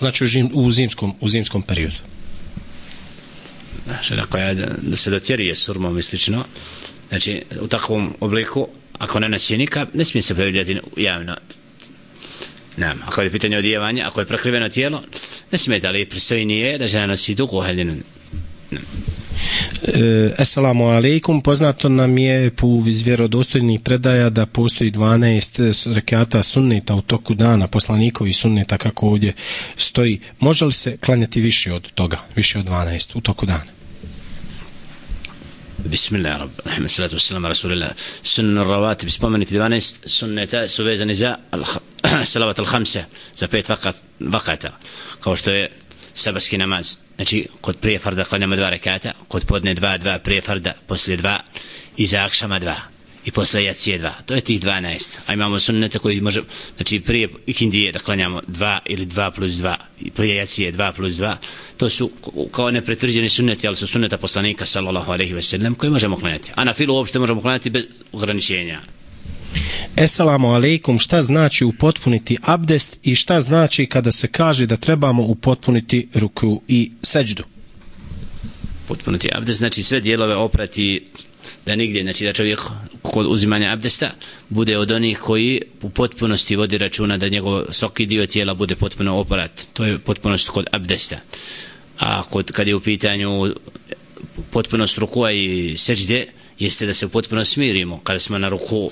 [0.00, 1.96] znači u zimskom, u zimskom periodu.
[3.84, 6.44] Znači, ako je da se dotjerije surmom i slično,
[7.08, 8.68] znači u takvom obliku,
[9.00, 11.36] ako ne nosi nikab, ne smije se pojavljati javno.
[12.76, 15.02] Ne, ako je pitanje odjevanja, ako je prekriveno tijelo,
[15.52, 17.94] ne smije da li pristoji nije da žena nosi dugu haljinu.
[18.70, 18.80] Ne.
[19.82, 26.94] E, Assalamu alaikum, poznato nam je po iz vjerodostojnih predaja da postoji 12 rekata sunneta
[26.94, 29.32] u toku dana, poslanikovi sunneta kako ovdje
[29.76, 30.20] stoji.
[30.38, 33.79] Može li se klanjati više od toga, više od 12 u toku dana?
[35.86, 36.50] بسم الله يا رب.
[36.66, 37.90] الحمد لله والصلاه والسلام على رسول الله.
[38.22, 41.38] سن الرواتب سبومني تدوانيس سنة سوفيزا نزاع
[42.04, 43.06] الصلوات الخمسة.
[43.36, 43.94] زبيت فقط
[44.32, 44.72] فقط.
[45.22, 45.68] قوش توي
[46.14, 46.98] سبس كي نماز.
[47.20, 51.38] نجي قد بري فرد قلنا مدوار كاتا قد بودني دوا دوا بري فرد بسل دوا.
[51.98, 52.74] إذا أكشم دوا.
[53.24, 54.14] I posle jacije dva.
[54.26, 55.18] To je tih 12.
[55.26, 56.42] A imamo sunnete koji može,
[56.76, 61.14] znači prije ikindije da klanjamo dva ili dva plus dva, i prije jacije dva plus
[61.14, 61.38] dva.
[61.76, 62.10] To su
[62.52, 66.52] kao nepretvrđeni sunneti, ali su sunneta poslanika, sallallahu alaihi ve sellem, koji možemo klanjati.
[66.54, 68.80] A na filu uopšte možemo klanjati bez ograničenja.
[69.96, 76.08] Esalamu alaikum, šta znači upotpuniti abdest i šta znači kada se kaže da trebamo upotpuniti
[76.14, 77.44] ruku i seđdu?
[78.88, 81.06] Potpuniti abdest znači sve dijelove oprati
[81.66, 82.60] da nigdje, znači da čovjek
[83.02, 84.10] kod uzimanja abdesta
[84.48, 89.16] bude od onih koji u potpunosti vodi računa da njegov svaki dio tijela bude potpuno
[89.16, 89.68] oprat.
[89.72, 91.16] To je potpunost kod abdesta.
[91.98, 93.54] A kod, kad je u pitanju
[94.50, 96.26] potpunost rukua i seđde,
[96.58, 98.90] jeste da se potpuno smirimo kada smo na ruku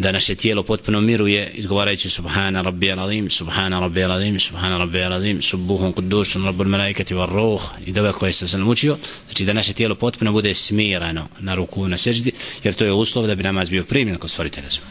[0.00, 5.42] da naše tijelo potpuno miruje izgovarajući subhana rabbijal azim subhana rabbijal azim subhana rabbijal azim
[5.42, 9.72] subuhun kudusun rabbul malaikati var ruh i dove koje se sam učio znači da naše
[9.72, 12.32] tijelo potpuno bude smirano na ruku na seždi
[12.64, 14.88] jer to je uslov da bi namaz bio primjen kod stvoritelja svoj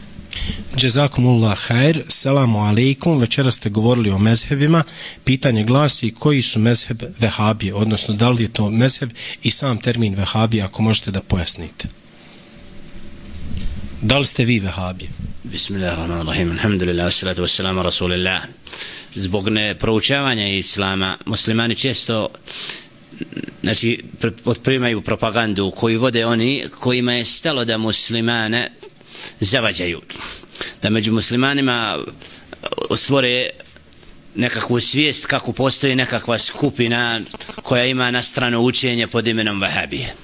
[0.82, 4.84] Jazakumullah khair, selamu alaikum, večera ste govorili o mezhebima,
[5.24, 9.10] pitanje glasi koji su mezheb vehabije, odnosno da li je to mezheb
[9.43, 11.88] i sam termin vehabije, ako možete da pojasnite.
[14.02, 15.10] Da li ste vi vehabije?
[15.44, 16.52] Bismillahirrahmanirrahim.
[16.52, 18.42] Alhamdulillah, salatu wassalamu rasulillah.
[19.16, 22.30] Zbog ne proučavanja islama, muslimani često
[23.62, 24.04] znači,
[24.46, 28.72] otprimaju propagandu koju vode oni kojima je stalo da muslimane
[29.40, 30.02] zavađaju.
[30.82, 33.50] Da među muslimanima uh, stvore
[34.36, 37.22] nekakvu svijest kako postoji nekakva skupina
[37.64, 40.16] koja ima na stranu učenje pod imenom Vahabije.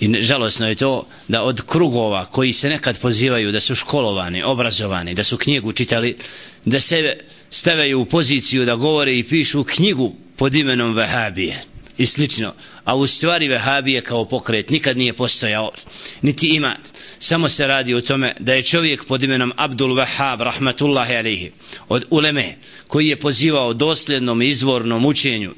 [0.00, 5.14] I žalosno je to da od krugova koji se nekad pozivaju da su školovani, obrazovani,
[5.14, 6.16] da su knjigu čitali,
[6.64, 7.16] da se
[7.50, 11.64] stavaju u poziciju da govore i pišu knjigu pod imenom Vahabije
[11.98, 12.52] i slično.
[12.84, 15.70] A u stvari Vahabije kao pokret nikad nije postojao,
[16.22, 16.76] niti ima.
[17.18, 21.52] Samo se radi o tome da je čovjek pod imenom Abdul Vahab, rahmatullahi alihi,
[21.88, 22.56] od Uleme,
[22.86, 25.54] koji je pozivao dosljednom izvornom učenju,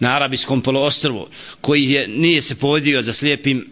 [0.00, 1.28] na arabijskom poloostrvu
[1.60, 3.66] koji je, nije se povodio za slijepim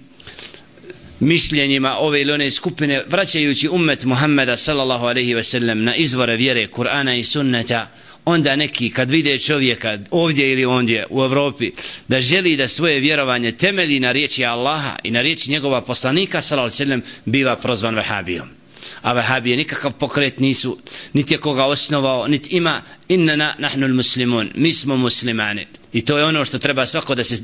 [1.21, 6.69] mišljenjima ove ili one skupine vraćajući umet Muhammeda sallallahu alaihi ve sellem na izvore vjere
[6.69, 7.91] Kur'ana i sunneta
[8.25, 11.73] onda neki kad vide čovjeka ovdje ili ondje u Evropi
[12.09, 16.67] da želi da svoje vjerovanje temelji na riječi Allaha i na riječi njegova poslanika sallallahu
[16.67, 18.58] alejhi ve sellem biva prozvan vehabijom
[19.03, 20.79] a vahabije nikakav pokret nisu
[21.13, 22.83] niti je koga osnovao niti ima.
[23.09, 25.67] Innana nahnu muslimun mi smo muslimani.
[25.93, 27.37] I to je ono što treba svako da se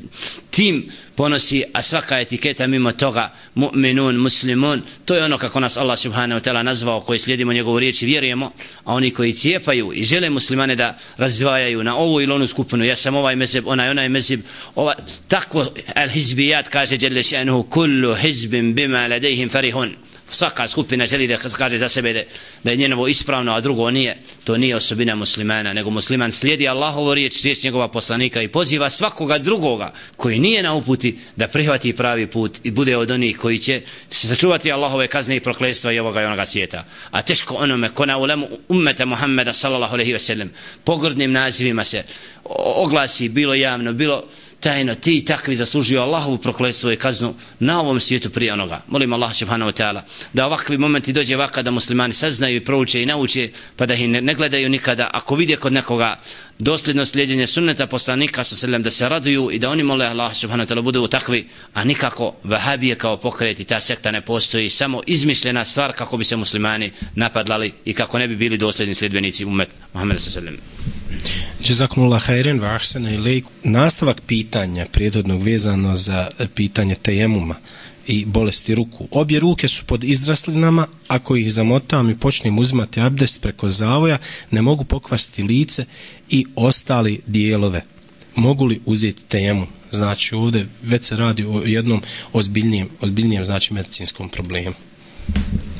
[0.49, 4.81] tim ponosi a svaka etiketa mimo toga mu'minun muslimun.
[5.05, 8.05] To je ono kako nas Allah subhanahu wa ta'ala nazvao koji slijedimo njegovu riječ i
[8.05, 8.51] vjerujemo
[8.83, 12.83] a oni koji cijepaju i žele muslimane da razdvajaju na ovu ili onu skupinu.
[12.83, 14.41] Ja sam ovaj mezib onaj onaj mezib
[14.75, 14.93] ova,
[15.27, 21.37] tako al hizbijat kaže jelle še'nuhu kullu hizbim bima ladejhim farihun svaka skupina želi da
[21.37, 22.21] kaže za sebe da,
[22.63, 24.17] da je njenovo ispravno, a drugo nije.
[24.43, 29.37] to nije osobina muslimana, nego musliman slijedi Allahovo riječ, riječ njegova poslanika i poziva svakoga
[29.37, 33.81] drugoga koji nije na uputi da prihvati pravi put i bude od onih koji će
[34.11, 36.85] se sačuvati Allahove kazne i proklestva i ovoga i onoga svijeta.
[37.11, 40.49] A teško onome ko na ulemu ummeta Muhammeda sallallahu alaihi wa sallam
[40.83, 42.03] pogrdnim nazivima se
[42.75, 44.23] oglasi bilo javno, bilo
[44.65, 48.81] tajno ti takvi zaslužio Allahovu prokletstvo i kaznu na ovom svijetu prije onoga.
[48.87, 50.01] Molim Allah subhanahu wa ta'ala
[50.33, 54.09] da ovakvi momenti dođe vaka da muslimani saznaju i prouče i nauče pa da ih
[54.09, 55.09] ne, ne gledaju nikada.
[55.13, 56.19] Ako vidje kod nekoga
[56.59, 60.67] dosljedno slijedjenje sunneta poslanika sa selem da se raduju i da oni mole Allah subhanahu
[60.67, 65.01] wa ta'ala budu takvi, a nikako vahabije kao pokret i ta sekta ne postoji, samo
[65.07, 69.69] izmišljena stvar kako bi se muslimani napadlali i kako ne bi bili dosljedni sljedbenici umet
[69.93, 70.57] Muhammeda sa selem.
[71.67, 73.43] Jazakumullah khairan wa ahsana ilayk.
[73.63, 77.55] Nastavak pitanja prijedodnog vezano za pitanje tejemuma
[78.07, 79.07] i bolesti ruku.
[79.11, 84.17] Obje ruke su pod izraslinama, ako ih zamotam i počnem uzimati abdest preko zavoja,
[84.51, 85.85] ne mogu pokvasti lice
[86.29, 87.81] i ostali dijelove.
[88.35, 89.67] Mogu li uzeti tejemum?
[89.91, 92.01] Znači ovdje već se radi o jednom
[92.33, 94.75] ozbiljnijem, ozbiljnijem znači medicinskom problemu.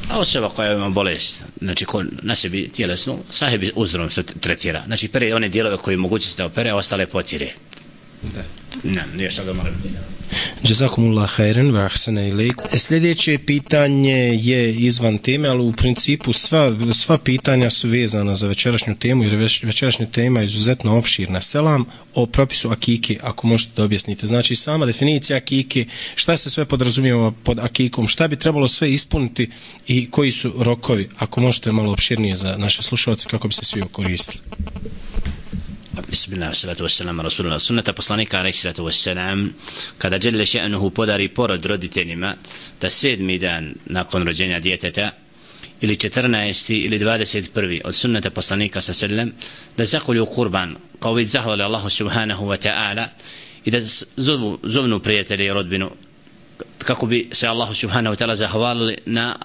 [0.09, 4.83] A osoba koja ima bolest, znači ko na sebi tjelesnu, sahebi uzdrom se tretira.
[4.85, 7.49] Znači pere one dijelove koje moguće se da opere, a ostale potire.
[8.21, 8.43] Da.
[8.83, 9.89] Ne, nije šta da moram ti.
[10.63, 12.65] Jazakumullah khairan wa ahsana ilaykum.
[12.71, 18.47] E, sljedeće pitanje je izvan teme, ali u principu sva, sva pitanja su vezana za
[18.47, 21.41] večerašnju temu jer večerašnja tema je izuzetno opširna.
[21.41, 24.27] Selam o propisu akike, ako možete da objasnite.
[24.27, 25.85] Znači sama definicija akike,
[26.15, 29.49] šta se sve podrazumijeva pod akikom, šta bi trebalo sve ispuniti
[29.87, 33.81] i koji su rokovi, ako možete malo opširnije za naše slušalce kako bi se svi
[33.81, 34.43] okoristili.
[35.95, 37.55] Bismillah, salatu wassalam, rasulullah.
[37.55, 39.53] Sunnata poslanika, alaih salatu wassalam,
[39.97, 42.35] kada Đele še'nuhu podari porod roditeljima,
[42.81, 45.11] da sedmi dan nakon rođenja djeteta,
[45.81, 46.85] ili 14.
[46.85, 47.81] ili 21.
[47.85, 49.31] od sunnata poslanika sa sallam,
[49.77, 53.07] da zakolju kurban, kao vid zahvali Allahu subhanahu wa ta'ala,
[53.65, 53.79] i da
[54.63, 55.91] zovnu prijatelje i rodbinu,
[56.77, 59.35] kako bi se Allahu subhanahu wa ta'ala zahvalili na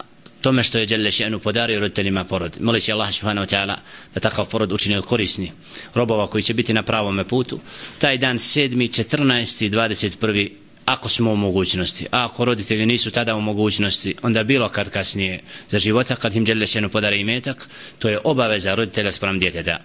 [0.40, 2.57] tome što je Đelle Še'nu podario roditeljima porod.
[2.61, 3.76] Moli se Allah subhanahu wa ta'ala
[4.14, 5.53] da takav porod učini od korisni
[5.94, 7.61] robova koji će biti na pravom putu.
[7.98, 9.16] Taj dan 7.
[9.16, 9.70] 14.
[9.70, 10.50] 21.
[10.85, 12.07] ako smo u mogućnosti.
[12.11, 16.44] A ako roditelji nisu tada u mogućnosti, onda bilo kad kasnije za života, kad im
[16.44, 19.79] Đelle Še'nu podari imetak, to je obaveza roditelja sprem djeteta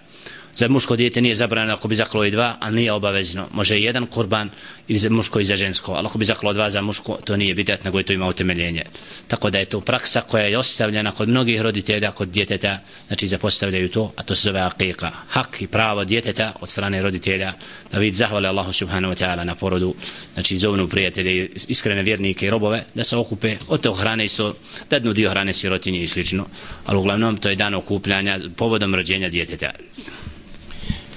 [0.56, 3.48] za muško dijete nije zabranjeno ako bi zaklo i dva, ali nije obavezno.
[3.52, 4.50] Može jedan kurban
[4.88, 7.54] ili za muško i za žensko, ali ako bi zaklo dva za muško, to nije
[7.54, 8.84] bidat, nego je to ima utemeljenje.
[9.28, 13.90] Tako da je to praksa koja je ostavljena kod mnogih roditelja, kod djeteta, znači zapostavljaju
[13.90, 15.10] to, a to se zove akika.
[15.28, 17.52] Hak i pravo djeteta od strane roditelja,
[17.92, 19.94] da vid zahvali Allahu subhanahu wa ta'ala na porodu,
[20.34, 24.54] znači zovnu prijatelje, iskrene vjernike i robove, da se okupe od te hrane i so,
[24.90, 26.46] dadnu dio hrane sirotinje i slično,
[26.86, 29.70] ali uglavnom to je dan okupljanja povodom rođenja djeteta.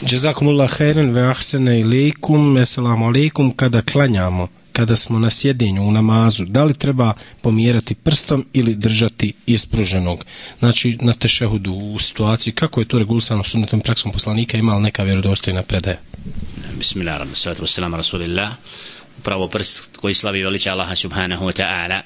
[0.02, 2.58] Jazakumullah khairan ve ahsana ilaykum.
[2.58, 3.52] Assalamu alaykum.
[3.52, 9.34] Kada klanjamo, kada smo na sjedenju u namazu, da li treba pomjerati prstom ili držati
[9.46, 10.26] ispruženog?
[10.60, 15.04] Znači, na tešehudu u situaciji, kako je to regulisano sunnetom praksom poslanika, ima li neka
[15.04, 15.98] vjerodostojna predaja?
[16.78, 17.36] Bismillahirrahmanirrahim.
[17.36, 18.50] Salatu wassalamu rasulillah.
[19.20, 22.02] Upravo prst koji slavi veliča Allaha subhanahu wa ta'ala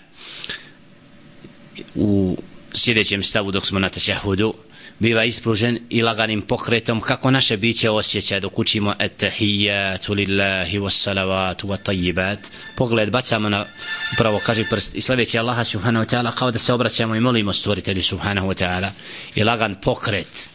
[1.95, 2.37] u
[2.71, 4.53] sljedećem stavu dok smo na tešehudu,
[4.99, 11.77] biva ispružen i laganim pokretom kako naše biće osjeća dok učimo etahijatu lillahi wassalavatu wa
[11.83, 12.39] tajibat
[12.75, 13.65] pogled bacamo na
[14.13, 17.53] upravo kaže prst i slaveći Allaha subhanahu wa ta'ala kao da se obraćamo i molimo
[17.53, 18.89] stvoritelju subhanahu wa ta'ala.
[19.35, 20.49] I lagan pokret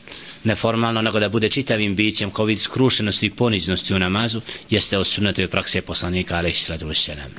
[0.44, 5.06] neformalno nego da bude čitavim bićem kao vid skrušenosti i poniznosti u namazu jeste od
[5.06, 7.30] sunnatove prakse poslanika alaihi sallatu wassalam.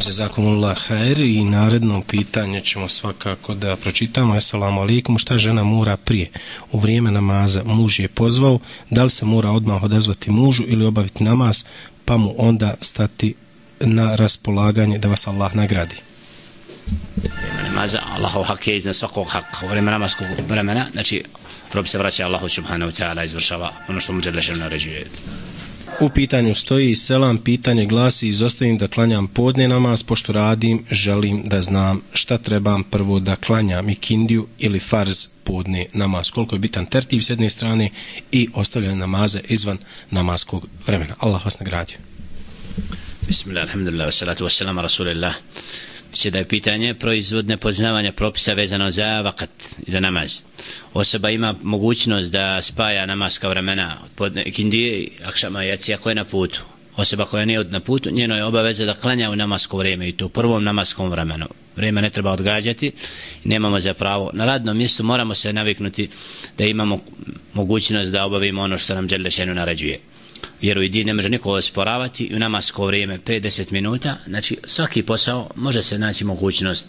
[0.00, 4.34] Jazakumullah khair i naredno pitanje ćemo svakako da pročitamo.
[4.34, 6.30] Assalamu alaikum, šta žena mora prije?
[6.72, 8.58] U vrijeme namaza muž je pozvao,
[8.90, 11.64] da li se mora odmah odazvati mužu ili obaviti namaz,
[12.04, 13.34] pa mu onda stati
[13.80, 15.96] na raspolaganje da vas Allah nagradi.
[17.64, 19.62] Namaza, Allahu hak je iznad svakog hak.
[19.64, 21.24] U vrijeme namaskog vremena, znači,
[21.72, 25.06] rob se vraća Allahu subhanahu wa ta'ala izvršava ono što mu žele naređuje.
[26.00, 31.62] U pitanju stoji selam, pitanje glasi izostavim da klanjam podne namaz, pošto radim, želim da
[31.62, 36.30] znam šta trebam prvo da klanjam i kindiju ili farz podne namaz.
[36.30, 37.90] Koliko je bitan tertiv s jedne strane
[38.32, 39.78] i ostavljanje namaze izvan
[40.10, 41.14] namaskog vremena.
[41.18, 41.96] Allah vas nagradio.
[43.26, 45.34] Bismillah, alhamdulillah, wassalatu wassalamu rasulillah
[46.12, 49.50] se da je pitanje proizvodne poznavanja propisa vezano za vakat,
[49.86, 50.40] za namaz.
[50.94, 56.24] Osoba ima mogućnost da spaja namaska vremena od podne kindije, akšama jacija koja je na
[56.24, 56.60] putu.
[56.96, 60.26] Osoba koja nije na putu, njeno je obaveza da klanja u namasko vrijeme i to
[60.26, 61.46] u prvom namaskom vremenu.
[61.76, 62.92] vrijeme ne treba odgađati
[63.44, 66.08] nemamo za pravo na radnom mjestu moramo se naviknuti
[66.58, 67.00] da imamo
[67.54, 70.00] mogućnost da obavimo ono što nam Đelešenu naređuje
[70.60, 74.16] vjeruj i din ne može niko osporavati i u namasko vrijeme 5-10 minuta.
[74.26, 76.86] Znači svaki posao može se naći mogućnost.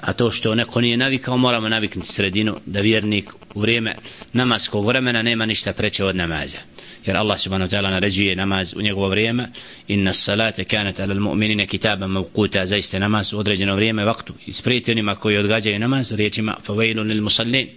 [0.00, 3.94] A to što neko nije navikao moramo naviknuti sredinu da vjernik u vrijeme
[4.32, 6.58] namaskog vremena nema ništa preče od namaza.
[7.06, 9.48] Jer Allah subhanahu wa ta'ala naređuje namaz u njegovo vrijeme.
[9.88, 12.64] Inna salate kanat ala mu'minina kitaban mawquta.
[12.64, 14.34] Zaista namaz u određeno vrijeme vaktu.
[14.46, 17.68] Isprijeti onima koji odgađaju namaz riječima fawailun lil musallin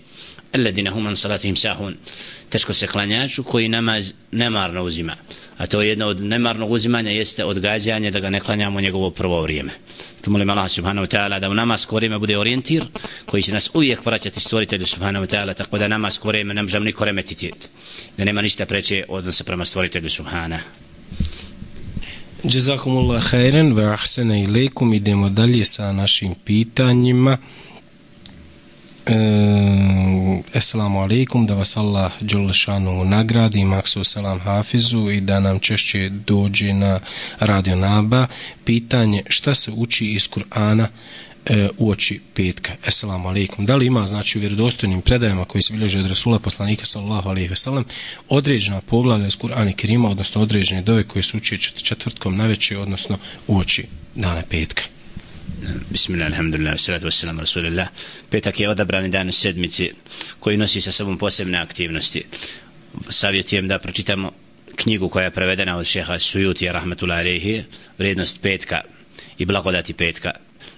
[0.56, 1.96] alladine hum an salatihim sahun.
[2.50, 5.16] Teško se klanjaču koji namaz nemarno uzima.
[5.58, 9.42] A to je jedno od nemarnog uzimanja jeste odgađanje da ga ne klanjamo njegovo prvo
[9.42, 9.72] vrijeme.
[10.22, 12.86] To molim Allah subhanahu wa ta'ala da u namaz vrijeme bude orijentir
[13.26, 16.86] koji će nas uvijek vraćati stvoritelju subhanahu wa ta'ala tako da namaz vrijeme ne možemo
[16.86, 17.52] niko remetiti.
[18.18, 20.64] Da nema ništa preče odnose prema stvoritelju subhanahu
[22.44, 24.94] Jazakumullah khairan wa ahsana ilaykum.
[24.94, 27.38] Idemo dalje sa našim pitanjima.
[29.10, 36.10] E, Assalamu alaikum, da vas Allah Đulešanu nagradi, maksu selam hafizu i da nam češće
[36.10, 37.00] dođe na
[37.40, 38.28] radio Naba.
[38.66, 40.88] Pitanje šta se uči iz Kur'ana
[41.46, 42.72] e, u oči petka.
[42.86, 43.66] Assalamu alaikum.
[43.66, 47.50] Da li ima, znači, u vjerodostojnim predajama koji se bilježe od Rasula poslanika sallallahu alaihi
[47.50, 47.84] veselam,
[48.30, 53.18] određena poglavlja iz Kur'ana Kerima, odnosno određene dove koje se uči četvrtkom na večer, odnosno
[53.48, 53.86] u oči
[54.16, 54.84] dana petka.
[55.90, 57.88] Bismillah, alhamdulillah, salatu wassalamu rasulillah.
[58.30, 59.92] Petak je odabrani dan u sedmici
[60.40, 62.24] koji nosi sa sobom posebne aktivnosti.
[63.10, 64.32] Savjetujem da pročitamo
[64.76, 67.64] knjigu koja je prevedena od šeha Sujuti, rahmetullahi alaihi,
[67.98, 68.82] vrijednost petka
[69.38, 70.32] i blagodati petka.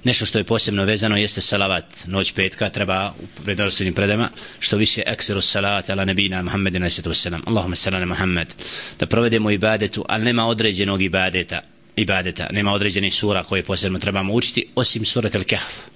[0.04, 5.04] Nešto što je posebno vezano jeste salavat noć petka, treba u prednostojnim predama, što više
[5.06, 7.38] ekseru salat ala nebina Muhammedina s.a.v.
[7.46, 8.54] Allahumma sallam Muhammed,
[9.00, 11.62] da provedemo ibadetu, ali nema određenog ibadeta,
[12.02, 12.48] ibadeta.
[12.52, 15.90] Nema određenih sura koje posebno trebamo učiti, osim surat al-Kahf.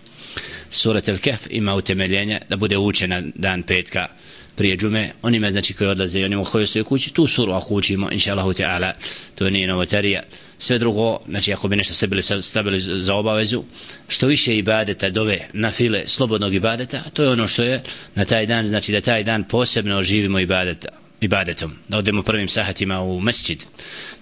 [0.71, 4.07] Surat al-Kahf ima utemeljenje da bude učena dan petka
[4.55, 5.11] prije džume.
[5.21, 8.53] Onima znači koji odlaze i onima koji stoje kući, tu suru ako učimo, inša Allahu
[8.53, 8.93] Teala,
[9.35, 10.23] to nije novotarija.
[10.57, 13.63] Sve drugo, znači ako bi nešto stavili, stavili za obavezu,
[14.07, 17.83] što više ibadeta dove na file slobodnog ibadeta, to je ono što je
[18.15, 23.01] na taj dan, znači da taj dan posebno oživimo ibadeta ibadetom, da odemo prvim sahatima
[23.01, 23.65] u mesčid,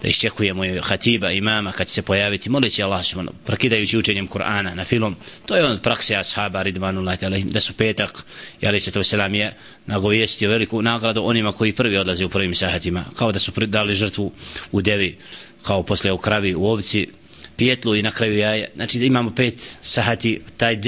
[0.02, 5.16] da iščekujemo hatiba, imama, kad se pojaviti, moleći Allah subhanahu, prakidajući učenjem Kur'ana na filom,
[5.46, 8.24] to je on od prakse ashaba, ridvanullahi da su petak,
[8.60, 12.54] i ali se to selam je nagovijestio veliku nagradu onima koji prvi odlaze u prvim
[12.54, 14.32] sahatima, kao da su dali žrtvu
[14.72, 15.18] u devi,
[15.62, 17.08] kao posle u kravi, u ovci,
[17.62, 18.68] pijetlu i na kraju jaje.
[18.74, 20.80] Znači da imamo pet sahati, taj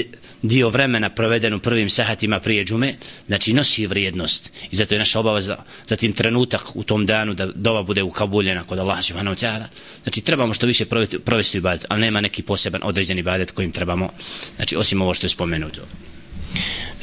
[0.43, 2.95] dio vremena proveden u prvim sahatima prije džume,
[3.27, 4.51] znači nosi vrijednost.
[4.71, 5.57] I zato je naša obaveza
[5.87, 9.65] za tim trenutak u tom danu da dova bude ukabuljena kod Allah subhanahu wa ta'ala.
[10.03, 14.11] Znači trebamo što više provesti, provesti ibadet, ali nema neki poseban određeni ibadet kojim trebamo,
[14.57, 15.81] znači osim ovo što je spomenuto.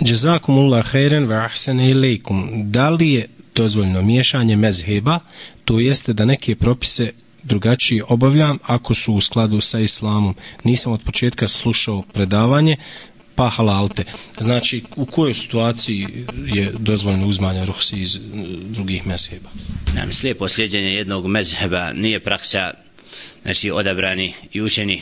[0.01, 2.71] Jazakumullah khairan wa ahsana ilaykum.
[2.71, 5.19] Da li je dozvoljno miješanje mezheba,
[5.65, 7.11] to jeste da neke propise
[7.43, 10.35] drugačije obavljam ako su u skladu sa islamom.
[10.63, 12.77] Nisam od početka slušao predavanje,
[13.35, 14.03] pa halalte.
[14.39, 16.07] Znači, u kojoj situaciji
[16.45, 18.19] je dozvoljeno uzmanje ruhsi iz
[18.69, 19.49] drugih mezheba?
[19.95, 22.73] Nam slijepo sljeđenje jednog mezheba nije praksa
[23.43, 25.01] znači, odabrani i učeni.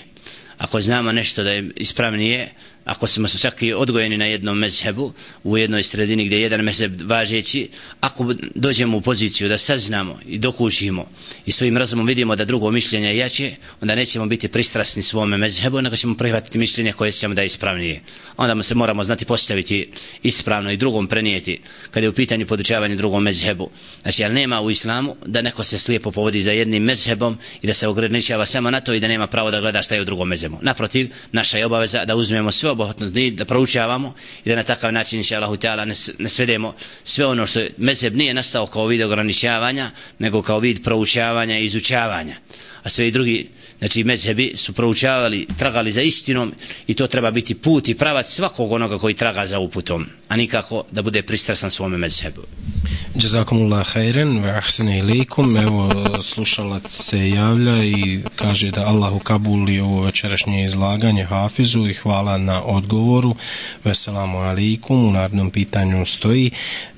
[0.57, 2.51] Ako znamo nešto da je ispravnije,
[2.89, 5.13] ako smo čak i odgojeni na jednom mezhebu,
[5.43, 7.69] u jednoj sredini gdje je jedan mezheb važeći,
[8.01, 11.05] ako dođemo u poziciju da saznamo i dokučimo
[11.45, 15.81] i svojim razumom vidimo da drugo mišljenje je jače, onda nećemo biti pristrasni svome mezhebu,
[15.81, 18.01] nego ćemo prihvatiti mišljenje koje ćemo da je ispravnije.
[18.37, 19.91] Onda se moramo znati postaviti
[20.23, 21.61] ispravno i drugom prenijeti
[21.91, 23.69] kada je u pitanju podučavanja drugom mezhebu.
[24.01, 27.73] Znači, ali nema u islamu da neko se slijepo povodi za jednim mezhebom i da
[27.73, 30.27] se ograničava samo na to i da nema pravo da gleda šta je u drugom
[30.27, 30.57] mezhebu.
[30.61, 34.13] Naprotiv, naša je obaveza da uzmemo sve sveobuhvatno da proučavamo
[34.45, 36.73] i da na takav način inša Allahu Teala ne, ne svedemo
[37.03, 41.65] sve ono što je mezeb nije nastao kao vid ograničavanja nego kao vid proučavanja i
[41.65, 42.35] izučavanja.
[42.83, 43.49] A sve i drugi
[43.79, 46.53] znači mezhebi su proučavali tragali za istinom
[46.87, 50.83] i to treba biti put i pravac svakog onoga koji traga za uputom a nikako
[50.91, 52.41] da bude pristrasan svome mezhebu.
[53.15, 55.57] Jazakumullah khairan wa ahsana ilaykum.
[55.57, 55.89] Evo
[56.21, 62.63] slušalac se javlja i kaže da Allahu kabuli ovo večerašnje izlaganje Hafizu i hvala na
[62.63, 63.35] odgovoru.
[63.83, 65.05] Veselamu alaikum.
[65.05, 66.51] U narodnom pitanju stoji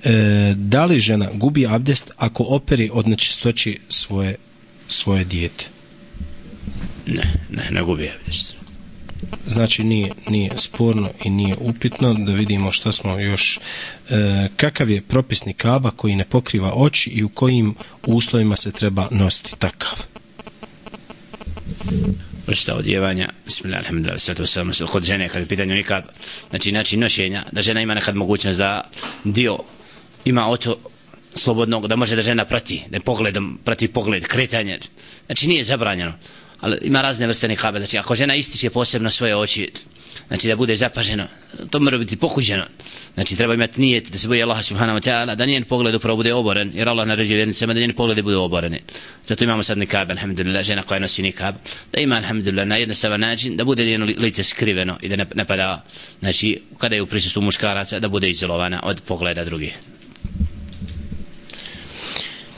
[0.03, 4.35] e, da li žena gubi abdest ako operi od nečistoći svoje
[4.87, 5.65] svoje dijete?
[7.05, 8.55] Ne, ne, ne gubi abdest
[9.47, 13.59] znači nije, nije sporno i nije upitno da vidimo šta smo još
[14.09, 19.07] e, kakav je propisni kaba koji ne pokriva oči i u kojim uslovima se treba
[19.11, 19.97] nositi takav.
[22.47, 23.29] Vrsta odjevanja.
[23.45, 26.03] Bismillah alhamdulillah sve to samo kod žene kad je pitanje nikad
[26.49, 28.89] znači način nošenja da žena ima nekad mogućnost da
[29.23, 29.57] dio
[30.25, 30.77] ima oto
[31.35, 34.79] slobodnog da može da žena prati da pogledom prati pogled kretanje.
[35.25, 36.13] Znači nije zabranjeno
[36.61, 39.71] ali ima razne vrste nikabe znači ako žena ističe posebno svoje oči
[40.27, 41.27] znači da bude zapaženo
[41.69, 42.63] to mora biti pokuđeno.
[43.13, 46.15] Znači treba imati nijet da se boji Allah subhanahu wa ta'ala da njen pogled upravo
[46.15, 48.77] bude oboren jer Allah naređuje vjernicama da njen pogled bude oboren.
[49.27, 51.55] Zato imamo sad nikab alhamdulillah žena koja nosi nikab
[51.93, 55.45] da ima alhamdulillah na jednostavan način da bude njeno lice skriveno i da ne, ne
[55.45, 55.85] pada
[56.19, 59.77] znači kada je u prisustvu muškaraca da bude izolovana od pogleda drugih.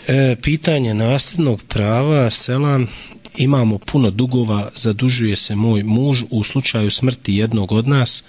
[0.08, 2.88] E, pitanje nasljednog prava, selam,
[3.38, 8.24] imamo puno dugova, zadužuje se moj muž u slučaju smrti jednog od nas,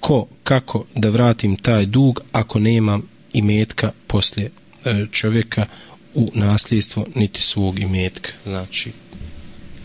[0.00, 4.50] ko, kako da vratim taj dug ako nemam imetka poslije
[4.84, 5.66] e, čovjeka
[6.14, 8.30] u nasljedstvo niti svog imetka.
[8.44, 8.92] Znači,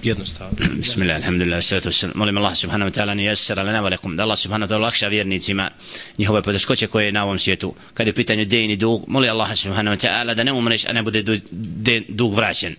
[0.05, 0.57] jednostavno.
[0.83, 2.15] Bismillah, alhamdulillah, sallatu wasallam.
[2.15, 4.15] Molim Allah subhanahu wa ta'ala ni jesera lana valekum.
[4.17, 5.69] Da Allah subhanahu wa ta'ala lakša vjernicima
[6.17, 7.75] njihove poteškoće koje je na ovom svijetu.
[7.93, 10.93] Kad je u pitanju i dug, molim Allah subhanahu wa ta'ala da ne umreš, a
[10.93, 11.23] ne bude
[12.07, 12.75] dug vraćen.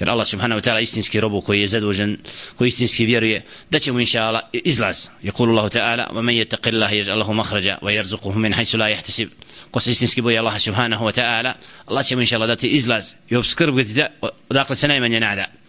[0.00, 2.16] Jer Allah subhanahu wa ta'ala istinski robu koji je zadužen,
[2.56, 5.08] koji istinski vjeruje, da će mu inša Allah izlaz.
[5.22, 8.88] Jakulu Allah ta'ala, wa men yattaqi Allah jež Allahu mahrađa, wa jerzuquhu min hajsu la
[8.88, 9.28] jahtasib.
[9.70, 11.54] Ko se istinski boje Allah subhanahu wa ta'ala,
[11.86, 14.06] Allah će mu inša Allah dati izlaz i obskrbiti da,
[14.48, 15.59] odakle se najmanje nada.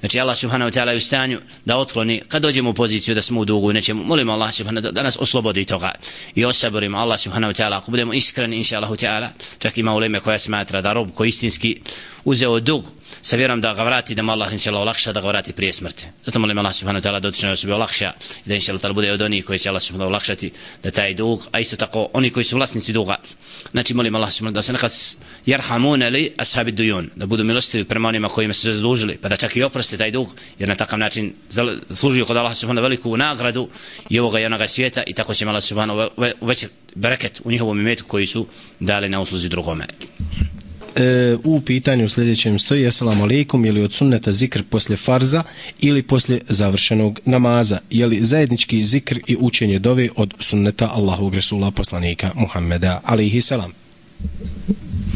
[0.00, 3.22] Znači Allah subhanahu wa ta'ala je u stanju da otkloni kad dođemo u poziciju da
[3.22, 5.92] smo u dugu nećemo, molimo Allah subhanahu wa ta'ala da nas oslobodi toga
[6.34, 7.76] i osaborimo Allah subhanahu wa ta'ala.
[7.76, 9.28] Ako budemo iskreni inša Allah ta'ala
[9.58, 11.80] čak ima uleme koja smatra da rob koji istinski
[12.24, 12.84] uzeo dug
[13.22, 15.72] sa vjerom da ga vrati da mu Allah inša Allah olakša da ga vrati prije
[15.72, 16.06] smrti.
[16.24, 18.12] Zato molim Allah subhanahu wa ta'ala da otičnoj osobi olakša
[18.46, 21.14] i da inša Allah bude od onih koji će Allah subhanahu wa olakšati da taj
[21.14, 23.16] dug a isto tako oni koji su vlasnici duga
[23.72, 24.92] znači molim Allah subhanahu da se nekad
[25.46, 29.36] jerhamuna li ashabi dujun da budu milostivi prema onima kojima su se zadužili pa da
[29.36, 31.32] čak i oprosti taj dug jer na takav način
[31.90, 33.68] služuju kod Allah subhanahu veliku nagradu
[34.08, 36.10] i ovoga i onoga svijeta i tako će Allah subhanahu
[36.40, 38.46] veći bereket u njihovom imetu koji su
[38.80, 39.86] dali na usluzi drugome
[40.96, 45.42] e, u pitanju sljedećem stoji Assalamu alaikum, je li od sunneta zikr posle farza
[45.80, 47.78] ili posle završenog namaza?
[47.90, 53.72] Je li zajednički zikr i učenje dove od sunneta Allahu Resula poslanika Muhammeda alaihi salam?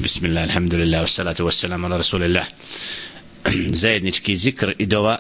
[0.03, 2.47] Bismillah, alhamdulillah, wassalatu wassalamu ala rasulillah.
[3.83, 5.19] zajednički zikr i dova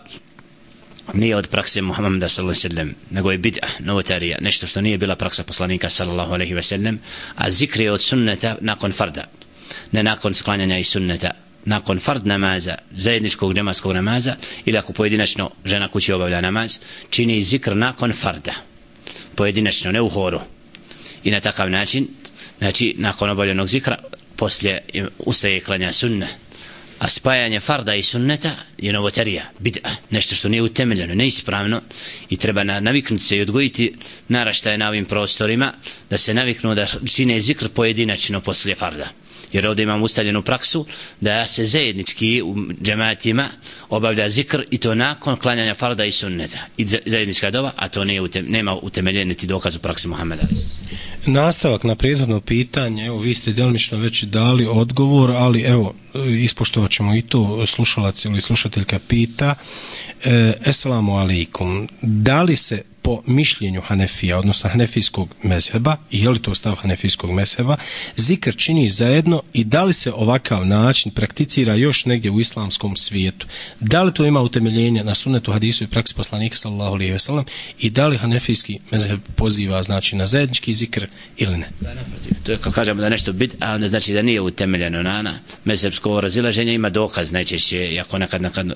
[1.12, 4.98] nije od prakse Muhammeda sallallahu alejhi ve sellem nego je bid'a novotarija nešto što nije
[4.98, 7.00] bila praksa poslanika sallallahu alejhi ve sellem
[7.34, 9.24] a zikr je od sunneta nakon farda
[9.92, 11.30] ne nakon sklanjanja i sunneta
[11.64, 16.78] nakon fard namaza, zajedničkog džemaskog namaza ili ako pojedinačno žena kući obavlja namaz,
[17.10, 18.52] čini zikr nakon farda.
[19.34, 20.40] Pojedinačno, ne u horu.
[21.24, 22.08] I na takav način
[22.58, 23.96] znači nakon obavljenog zikra
[24.36, 24.78] poslije
[25.18, 26.26] ustaje klanja sunna
[26.98, 31.80] a spajanje farda i sunneta je novotarija, bid'a, nešto što nije utemeljeno, neispravno
[32.30, 33.94] i treba naviknuti se i odgojiti
[34.28, 35.72] naraštaje na ovim prostorima
[36.10, 39.08] da se naviknu da čine zikr pojedinačno poslije farda
[39.54, 40.86] jer ovdje imam ustaljenu praksu
[41.20, 43.48] da se zajednički u džematima
[43.88, 48.20] obavlja zikr i to nakon klanjanja farda i sunneta i zajednička dova, a to nije
[48.20, 50.42] utem, nema utemeljen niti dokaz u praksi Muhammeda.
[51.26, 55.94] Nastavak na prethodno pitanje, evo vi ste delmično već dali odgovor, ali evo
[56.40, 59.54] ispoštovat ćemo i to slušalac ili slušateljka pita.
[60.24, 66.42] E, Esalamu alaikum, da li se po mišljenju Hanefija, odnosno Hanefijskog mezheba, i je li
[66.42, 67.76] to stav Hanefijskog mezheba,
[68.16, 73.46] zikr čini zajedno i da li se ovakav način prakticira još negdje u islamskom svijetu?
[73.80, 77.44] Da li to ima utemeljenje na sunnetu hadisu i praksi poslanika sallallahu alaihi wasallam
[77.78, 81.06] i da li Hanefijski mezheb poziva znači na zajednički zikr
[81.36, 81.68] ili ne?
[82.42, 85.38] To je kad kažemo da nešto bit, a onda znači da nije utemeljeno na, na
[85.64, 88.72] mezhebsko razilaženje, ima dokaz najčešće, jako nekad, nekad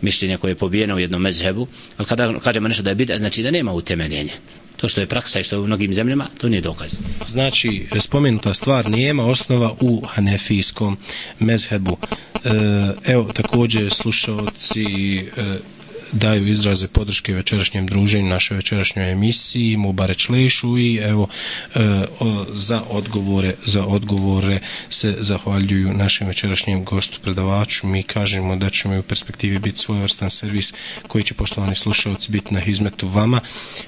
[0.00, 1.66] mišljenje koje je pobijeno u jednom mezhebu,
[1.96, 4.32] ali kada kažemo nešto da je bit, znači da nema nema utemeljenje.
[4.76, 6.98] To što je praksa i što je u mnogim zemljama, to nije dokaz.
[7.26, 10.98] Znači, spomenuta stvar nijema osnova u hanefijskom
[11.38, 11.96] mezhebu.
[12.44, 12.50] E,
[13.04, 14.84] evo, također, slušalci
[15.18, 15.58] e,
[16.12, 21.28] daju izraze podrške večerašnjem druženju, našoj večerašnjoj emisiji, mu bareć lešu i evo
[21.74, 21.80] e,
[22.20, 24.60] o, za odgovore za odgovore
[24.90, 27.86] se zahvaljuju našem večerašnjem gostu predavaču.
[27.86, 30.74] Mi kažemo da ćemo u perspektivi biti svojevrstan servis
[31.06, 33.40] koji će poštovani slušalci biti na izmetu vama.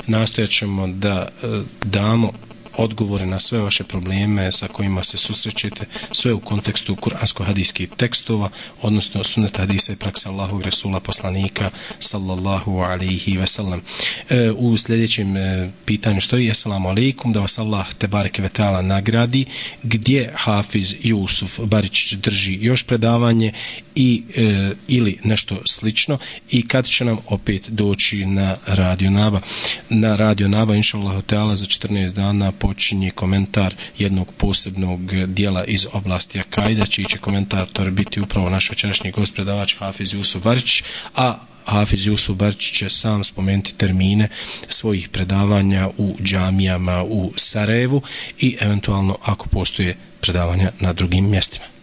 [0.07, 1.47] Nastojat ćemo da e,
[1.85, 2.33] damo
[2.77, 8.51] odgovore na sve vaše probleme sa kojima se susrećete, sve u kontekstu kuransko-hadijskih tekstova,
[8.83, 13.83] odnosno sunet hadisa i praksa Allahog Resula poslanika, sallallahu alaihi ve sellem.
[14.31, 18.83] E, u sljedećem e, pitanju što je, assalamu alaikum, da vas Allah te bareke vetala
[18.83, 19.45] nagradi,
[19.83, 23.53] gdje Hafiz Jusuf Barić drži još predavanje
[23.95, 26.19] i e, ili nešto slično
[26.51, 29.41] i kad će nam opet doći na Radio Naba.
[29.89, 36.41] Na Radio Naba, inshallah hotela za 14 dana počinje komentar jednog posebnog dijela iz oblasti
[36.41, 40.83] Akajda, čiji će komentator biti upravo naš večerašnji gost predavač Hafiz Jusuf Barić,
[41.17, 44.29] a Hafiz Jusuf Barčić će sam spomenuti termine
[44.69, 48.03] svojih predavanja u džamijama u Sarajevu
[48.39, 51.74] i eventualno ako postoje predavanja na drugim mjestima.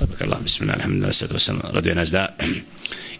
[0.00, 2.32] Sabak Allah, bismillah, alhamdulillah, sada sam raduje nas da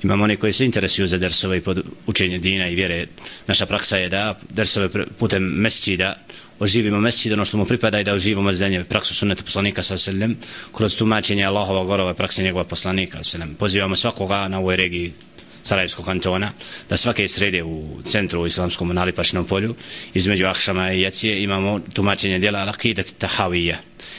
[0.03, 3.07] imamo one koji se interesuju za dersove i pod učenje dina i vjere.
[3.47, 6.15] Naša praksa je da dersove putem mesčida
[6.59, 10.37] oživimo mesčida ono što mu pripada i da oživimo zdenje praksu sunneta poslanika sa selem
[10.73, 13.55] kroz tumačenje Allahova gorova prakse njegova poslanika sa selem.
[13.55, 15.13] Pozivamo svakoga na ovoj regiji
[15.63, 16.53] Sarajevskog kantona,
[16.89, 19.75] da svake srede u centru u islamskom nalipačnom polju,
[20.15, 23.79] između Akšama i Jacije imamo tumačenje dijela Al-Aqidat Tahavija,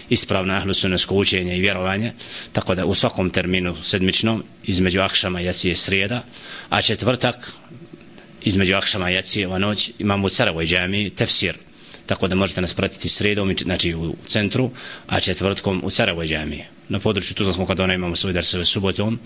[0.09, 2.13] ispravno ahlusunesko učenje i vjerovanje,
[2.53, 6.23] tako da u svakom terminu sedmičnom, između Akšama i Jacije srijeda,
[6.69, 7.51] a četvrtak,
[8.41, 11.57] između Akšama i Jacije ova noć, imamo u Caravoj džami tefsir,
[12.05, 14.69] tako da možete nas pratiti sredom, znači u centru,
[15.07, 16.63] a četvrtkom u Caravoj džami.
[16.89, 19.19] Na području Tuzlanskog kadona imamo svoje dersove subotom,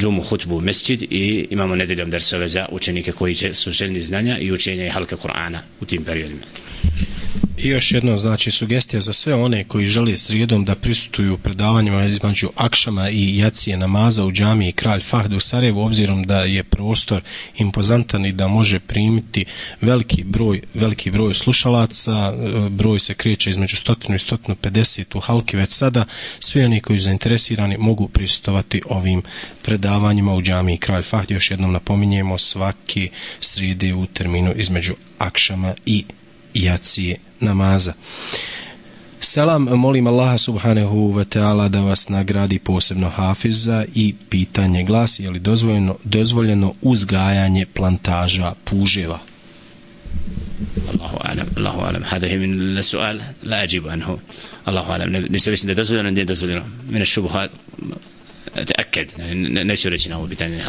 [0.00, 4.52] džumu, hutbu, mesčid i imamo nedeljom dersove za učenike koji će, su željni znanja i
[4.52, 6.42] učenja i halka Kur'ana u tim periodima.
[7.62, 12.48] I još jedno, znači, sugestija za sve one koji žele srijedom da prisutuju predavanjima između
[12.56, 17.22] Akšama i Jacije namaza u džami i Kralj Fahd u Sarajevu, obzirom da je prostor
[17.58, 19.44] impozantan i da može primiti
[19.80, 25.56] veliki broj, veliki broj slušalaca, e, broj se kreće između 100 i 150 u Halki
[25.56, 26.04] već sada,
[26.40, 29.22] svi oni koji su zainteresirani mogu prisutovati ovim
[29.62, 31.30] predavanjima u džami i Kralj Fahd.
[31.30, 33.08] Još jednom napominjemo svaki
[33.40, 36.19] srijede u terminu između Akšama i Jacije
[37.40, 37.94] namaza.
[39.20, 45.30] Selam, molim Allaha subhanahu wa ta'ala da vas nagradi posebno hafiza i pitanje glasi je
[45.30, 49.18] li dozvoljeno, dozvoljeno uzgajanje plantaža puževa?
[50.92, 54.18] Allahu alam, Allahu alam, hada je min sual, la ajibu anhu.
[54.64, 56.62] Allahu alam, nisu mislim da je dozvoljeno, nije dozvoljeno.
[56.90, 57.50] Mene šubuhat,
[58.54, 59.12] te aked,
[59.64, 60.62] neću reći na ovo pitanje.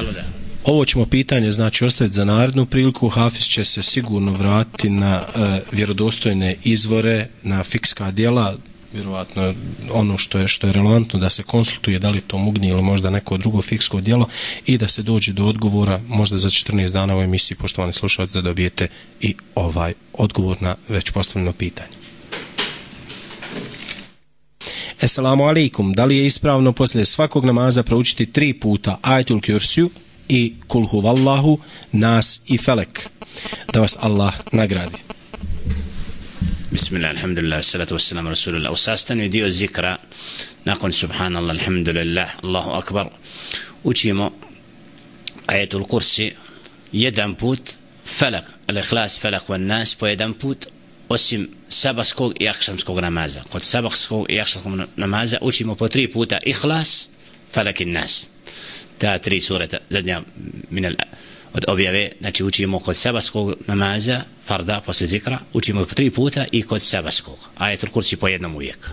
[0.63, 3.09] Ovo ćemo pitanje znači ostaviti za narednu priliku.
[3.09, 8.55] Hafiz će se sigurno vratiti na e, vjerodostojne izvore, na fikska dijela,
[8.93, 9.53] vjerovatno
[9.91, 13.09] ono što je što je relevantno da se konsultuje da li to mugni ili možda
[13.09, 14.27] neko drugo fiksko dijelo
[14.65, 18.41] i da se dođe do odgovora možda za 14 dana u emisiji poštovani slušalci da
[18.41, 18.87] dobijete
[19.21, 21.89] i ovaj odgovor na već postavljeno pitanje.
[25.01, 25.93] Assalamu alaikum.
[25.93, 29.89] Da li je ispravno poslije svakog namaza proučiti tri puta ajetul kursiju
[30.31, 31.59] i kul huvallahu,
[31.91, 33.09] nas i felek.
[33.73, 35.03] Da vas Allah nagradi.
[36.71, 38.71] Bismillah, alhamdulillah, salatu wassalamu rasulullah.
[38.71, 39.97] U sastanju dio zikra,
[40.65, 43.09] nakon subhanallah, alhamdulillah, Allahu akbar,
[43.83, 44.31] učimo
[45.47, 46.31] ajetul kursi
[46.91, 47.75] jedan put,
[48.05, 50.67] felak, al-ikhlas, felak van nas, po jedan put,
[51.09, 53.43] osim sabaskog i akšamskog namaza.
[53.51, 57.09] Kod sabaskog i akšamskog namaza učimo po tri puta ikhlas,
[57.51, 58.31] felak i nas
[59.01, 60.21] ta tri sureta zadnja
[60.69, 60.93] minel
[61.53, 66.81] od objave, znači učimo kod sabaskog namaza, farda, posle zikra, učimo tri puta i kod
[66.81, 67.37] sabaskog.
[67.57, 68.89] Ajetul kursi po jednom uvijek.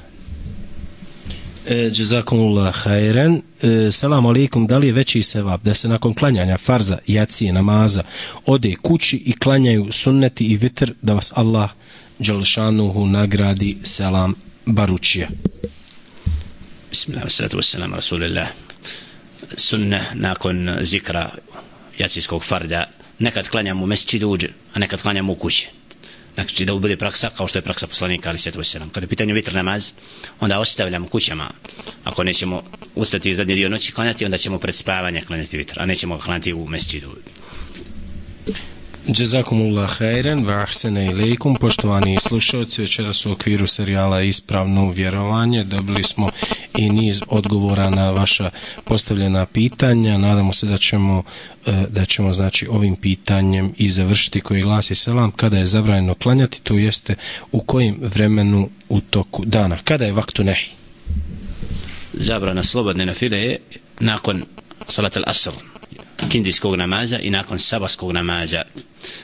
[1.69, 3.43] E, Jazakumullah khairan.
[3.63, 8.03] E, salam alaikum, da li je veći sevap da se nakon klanjanja farza, jacije, namaza
[8.47, 11.71] ode kući i klanjaju sunneti i vitr da vas Allah
[12.19, 14.35] Đalšanuhu nagradi selam
[14.67, 15.29] baručija.
[16.91, 18.49] Bismillah, salatu wassalam, rasulillah
[19.59, 21.31] sunne nakon zikra
[21.99, 22.85] jacijskog farda
[23.19, 25.69] nekad klanjamo u mesčidu uđe, a nekad klanjamo u kući.
[26.35, 28.91] Znači da bude praksa kao što je praksa poslanika ali sjetu selam.
[28.91, 29.93] Kada je pitanje vitr namaz,
[30.41, 31.51] onda ostavljamo kućama.
[32.05, 32.63] Ako nećemo
[32.95, 36.53] ustati zadnji dio noći klanjati, onda ćemo pred spavanje klanjati vitr, a nećemo ga klanjati
[36.53, 37.17] u mesčidu.
[39.09, 46.29] Jazakumullah khairan wa ahsana ilaykum poštovani slušalci večeras u okviru serijala Ispravno vjerovanje dobili smo
[46.79, 48.51] i niz odgovora na vaša
[48.85, 50.19] postavljena pitanja.
[50.19, 51.23] Nadamo se da ćemo
[51.67, 56.61] e, da ćemo znači ovim pitanjem i završiti koji glasi selam kada je zabranjeno klanjati?
[56.63, 57.15] To jeste
[57.53, 59.79] u kojim vremenu u toku dana?
[59.85, 60.71] Kada je vaktu nehi?
[62.13, 63.59] Zabrana slobodne na file je
[64.01, 64.45] nakon
[64.87, 65.53] salat al-asr
[66.31, 68.63] kindijskog namaza i nakon sabaskog namaza.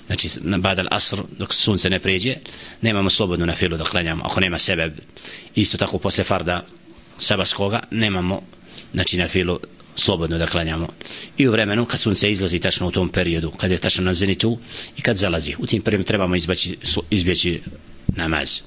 [0.06, 2.34] Znači na badal asr dok sunce ne pređe
[2.80, 4.90] nemamo slobodnu na filu da klanjamo ako nema sebe.
[5.54, 6.64] Isto tako posle farda
[7.18, 8.42] sabaskoga nemamo
[8.92, 9.58] znači na filu
[9.96, 10.88] slobodno da klanjamo
[11.36, 14.58] i u vremenu kad sunce izlazi tačno u tom periodu kad je tačno na zenitu
[14.96, 16.76] i kad zalazi u tim periodu trebamo izbaći,
[17.10, 17.60] izbjeći
[18.08, 18.60] namaz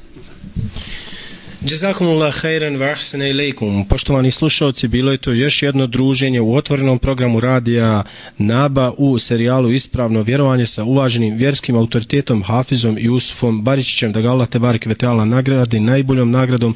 [1.62, 3.86] Jazakumullah khairan wa ahsana ilaykum.
[3.90, 8.04] Poštovani slušalci, bilo je to još jedno druženje u otvorenom programu radija
[8.38, 14.48] Naba u serijalu Ispravno vjerovanje sa uvaženim vjerskim autoritetom Hafizom Jusufom Baričićem da ga Allah
[14.48, 14.86] te barek
[15.26, 16.76] nagradi najboljom nagradom